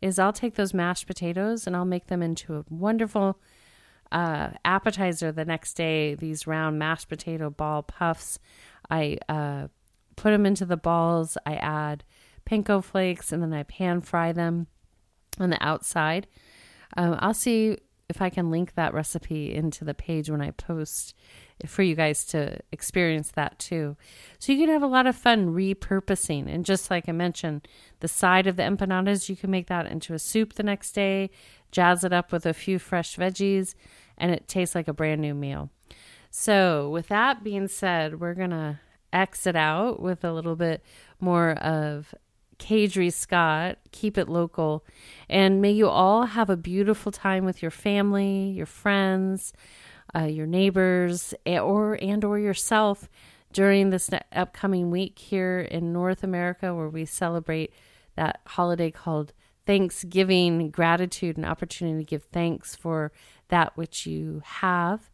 is 0.00 0.18
I'll 0.18 0.32
take 0.32 0.54
those 0.54 0.72
mashed 0.72 1.06
potatoes 1.06 1.66
and 1.66 1.74
I'll 1.74 1.84
make 1.84 2.06
them 2.06 2.22
into 2.22 2.54
a 2.54 2.64
wonderful 2.70 3.40
uh, 4.12 4.50
appetizer 4.64 5.32
the 5.32 5.44
next 5.44 5.74
day, 5.74 6.14
these 6.14 6.46
round 6.46 6.78
mashed 6.78 7.08
potato 7.08 7.50
ball 7.50 7.82
puffs. 7.82 8.38
I 8.88 9.18
uh, 9.28 9.66
put 10.14 10.30
them 10.30 10.46
into 10.46 10.64
the 10.64 10.76
balls. 10.76 11.36
I 11.44 11.56
add 11.56 12.04
panko 12.48 12.82
flakes 12.82 13.32
and 13.32 13.42
then 13.42 13.52
I 13.52 13.64
pan 13.64 14.00
fry 14.00 14.32
them 14.32 14.68
on 15.40 15.50
the 15.50 15.64
outside. 15.64 16.28
Um, 16.96 17.16
I'll 17.18 17.34
see 17.34 17.78
if 18.08 18.22
I 18.22 18.30
can 18.30 18.50
link 18.50 18.74
that 18.74 18.94
recipe 18.94 19.52
into 19.52 19.84
the 19.84 19.94
page 19.94 20.30
when 20.30 20.40
I 20.40 20.52
post 20.52 21.14
for 21.66 21.82
you 21.82 21.94
guys 21.94 22.24
to 22.26 22.58
experience 22.70 23.32
that 23.32 23.58
too. 23.58 23.96
So 24.38 24.52
you 24.52 24.58
can 24.58 24.72
have 24.72 24.82
a 24.82 24.86
lot 24.86 25.06
of 25.06 25.16
fun 25.16 25.48
repurposing. 25.54 26.52
And 26.52 26.64
just 26.64 26.90
like 26.90 27.08
I 27.08 27.12
mentioned, 27.12 27.66
the 28.00 28.08
side 28.08 28.46
of 28.46 28.56
the 28.56 28.62
empanadas, 28.62 29.28
you 29.28 29.36
can 29.36 29.50
make 29.50 29.66
that 29.68 29.86
into 29.86 30.14
a 30.14 30.18
soup 30.18 30.54
the 30.54 30.62
next 30.62 30.92
day, 30.92 31.30
jazz 31.72 32.04
it 32.04 32.12
up 32.12 32.30
with 32.30 32.46
a 32.46 32.54
few 32.54 32.78
fresh 32.78 33.16
veggies, 33.16 33.74
and 34.16 34.30
it 34.30 34.46
tastes 34.46 34.74
like 34.74 34.88
a 34.88 34.92
brand 34.92 35.20
new 35.20 35.34
meal. 35.34 35.70
So, 36.30 36.90
with 36.90 37.08
that 37.08 37.42
being 37.42 37.66
said, 37.66 38.20
we're 38.20 38.34
going 38.34 38.50
to 38.50 38.80
exit 39.12 39.56
out 39.56 40.00
with 40.00 40.24
a 40.24 40.32
little 40.32 40.56
bit 40.56 40.82
more 41.18 41.52
of 41.52 42.14
Kadri 42.58 43.12
Scott, 43.12 43.78
keep 43.92 44.16
it 44.18 44.28
local. 44.28 44.84
And 45.28 45.60
may 45.60 45.72
you 45.72 45.88
all 45.88 46.26
have 46.26 46.50
a 46.50 46.56
beautiful 46.56 47.12
time 47.12 47.44
with 47.44 47.62
your 47.62 47.70
family, 47.70 48.50
your 48.50 48.66
friends, 48.66 49.52
uh, 50.14 50.24
your 50.24 50.46
neighbors, 50.46 51.34
or 51.46 51.98
and 52.00 52.24
or 52.24 52.38
yourself 52.38 53.08
during 53.52 53.90
this 53.90 54.10
upcoming 54.32 54.90
week 54.90 55.18
here 55.18 55.60
in 55.60 55.92
North 55.92 56.22
America, 56.22 56.74
where 56.74 56.88
we 56.88 57.04
celebrate 57.04 57.72
that 58.14 58.40
holiday 58.46 58.90
called 58.90 59.32
Thanksgiving, 59.66 60.70
gratitude, 60.70 61.36
and 61.36 61.44
opportunity 61.44 62.04
to 62.04 62.08
give 62.08 62.24
thanks 62.24 62.74
for 62.74 63.12
that 63.48 63.76
which 63.76 64.06
you 64.06 64.42
have. 64.44 65.10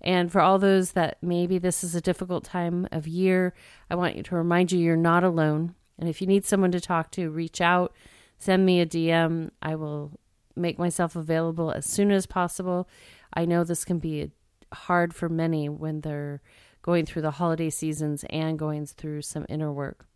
And 0.00 0.30
for 0.30 0.40
all 0.40 0.58
those 0.58 0.92
that 0.92 1.18
maybe 1.22 1.58
this 1.58 1.82
is 1.82 1.94
a 1.94 2.00
difficult 2.00 2.44
time 2.44 2.86
of 2.92 3.08
year, 3.08 3.54
I 3.90 3.94
want 3.94 4.16
you 4.16 4.22
to 4.24 4.36
remind 4.36 4.70
you 4.70 4.78
you're 4.78 4.96
not 4.96 5.24
alone. 5.24 5.74
And 5.98 6.08
if 6.08 6.20
you 6.20 6.26
need 6.26 6.44
someone 6.44 6.72
to 6.72 6.80
talk 6.80 7.10
to, 7.12 7.30
reach 7.30 7.60
out, 7.60 7.94
send 8.38 8.66
me 8.66 8.80
a 8.80 8.86
DM. 8.86 9.50
I 9.62 9.74
will 9.74 10.12
make 10.54 10.78
myself 10.78 11.16
available 11.16 11.70
as 11.70 11.86
soon 11.86 12.10
as 12.10 12.26
possible. 12.26 12.88
I 13.32 13.44
know 13.44 13.64
this 13.64 13.84
can 13.84 13.98
be 13.98 14.30
hard 14.72 15.14
for 15.14 15.28
many 15.28 15.68
when 15.68 16.00
they're 16.00 16.42
going 16.82 17.06
through 17.06 17.22
the 17.22 17.32
holiday 17.32 17.70
seasons 17.70 18.24
and 18.30 18.58
going 18.58 18.86
through 18.86 19.22
some 19.22 19.46
inner 19.48 19.72
work. 19.72 20.06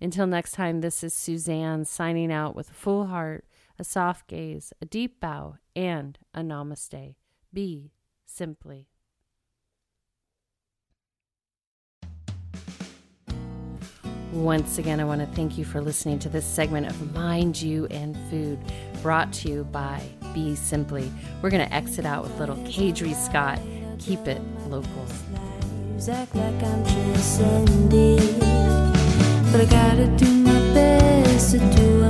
Until 0.00 0.26
next 0.26 0.52
time, 0.52 0.80
this 0.80 1.02
is 1.02 1.14
Suzanne 1.14 1.84
signing 1.84 2.32
out 2.32 2.54
with 2.54 2.70
a 2.70 2.74
full 2.74 3.06
heart, 3.06 3.44
a 3.78 3.84
soft 3.84 4.26
gaze, 4.26 4.72
a 4.80 4.84
deep 4.84 5.20
bow, 5.20 5.56
and 5.74 6.18
a 6.34 6.40
namaste. 6.40 7.14
Be 7.52 7.92
simply. 8.26 8.88
Once 14.36 14.76
again, 14.76 15.00
I 15.00 15.04
want 15.04 15.22
to 15.22 15.26
thank 15.34 15.56
you 15.56 15.64
for 15.64 15.80
listening 15.80 16.18
to 16.18 16.28
this 16.28 16.44
segment 16.44 16.86
of 16.86 17.14
Mind 17.14 17.60
You 17.60 17.86
and 17.86 18.14
Food 18.28 18.58
brought 19.00 19.32
to 19.32 19.48
you 19.48 19.64
by 19.64 20.02
Be 20.34 20.54
Simply. 20.54 21.10
We're 21.40 21.48
going 21.48 21.66
to 21.66 21.74
exit 21.74 22.04
out 22.04 22.22
with 22.22 22.38
little 22.38 22.56
Kadri 22.56 23.14
Scott. 23.14 23.58
Keep 23.98 24.28
it 24.28 24.42
local. 24.68 25.06
But 29.50 29.60
I 29.60 29.64
gotta 29.64 30.06
do 30.18 30.30
my 30.30 30.60
best 30.74 31.52
to 31.52 31.58
do 31.58 32.04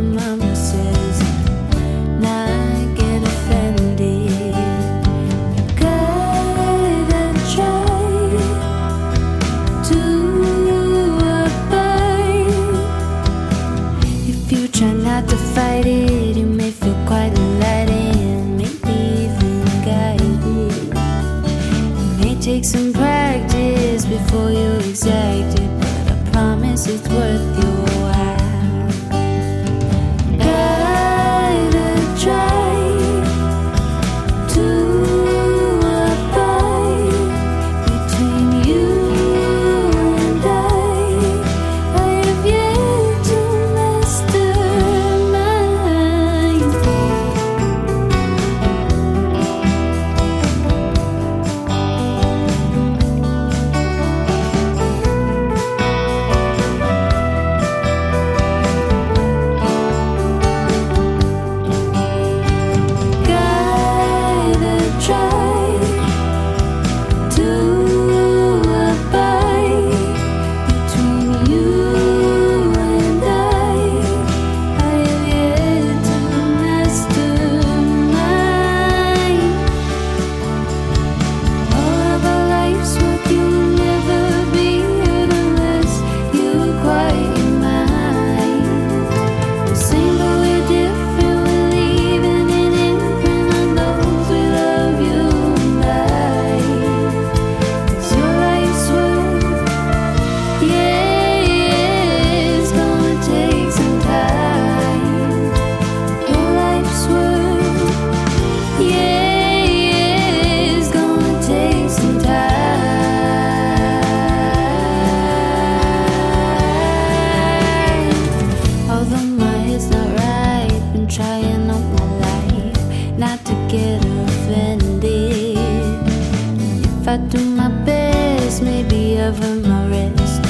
Do 129.26 129.32
my 129.32 129.88
best, 130.14 130.40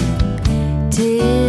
maybe 0.98 1.45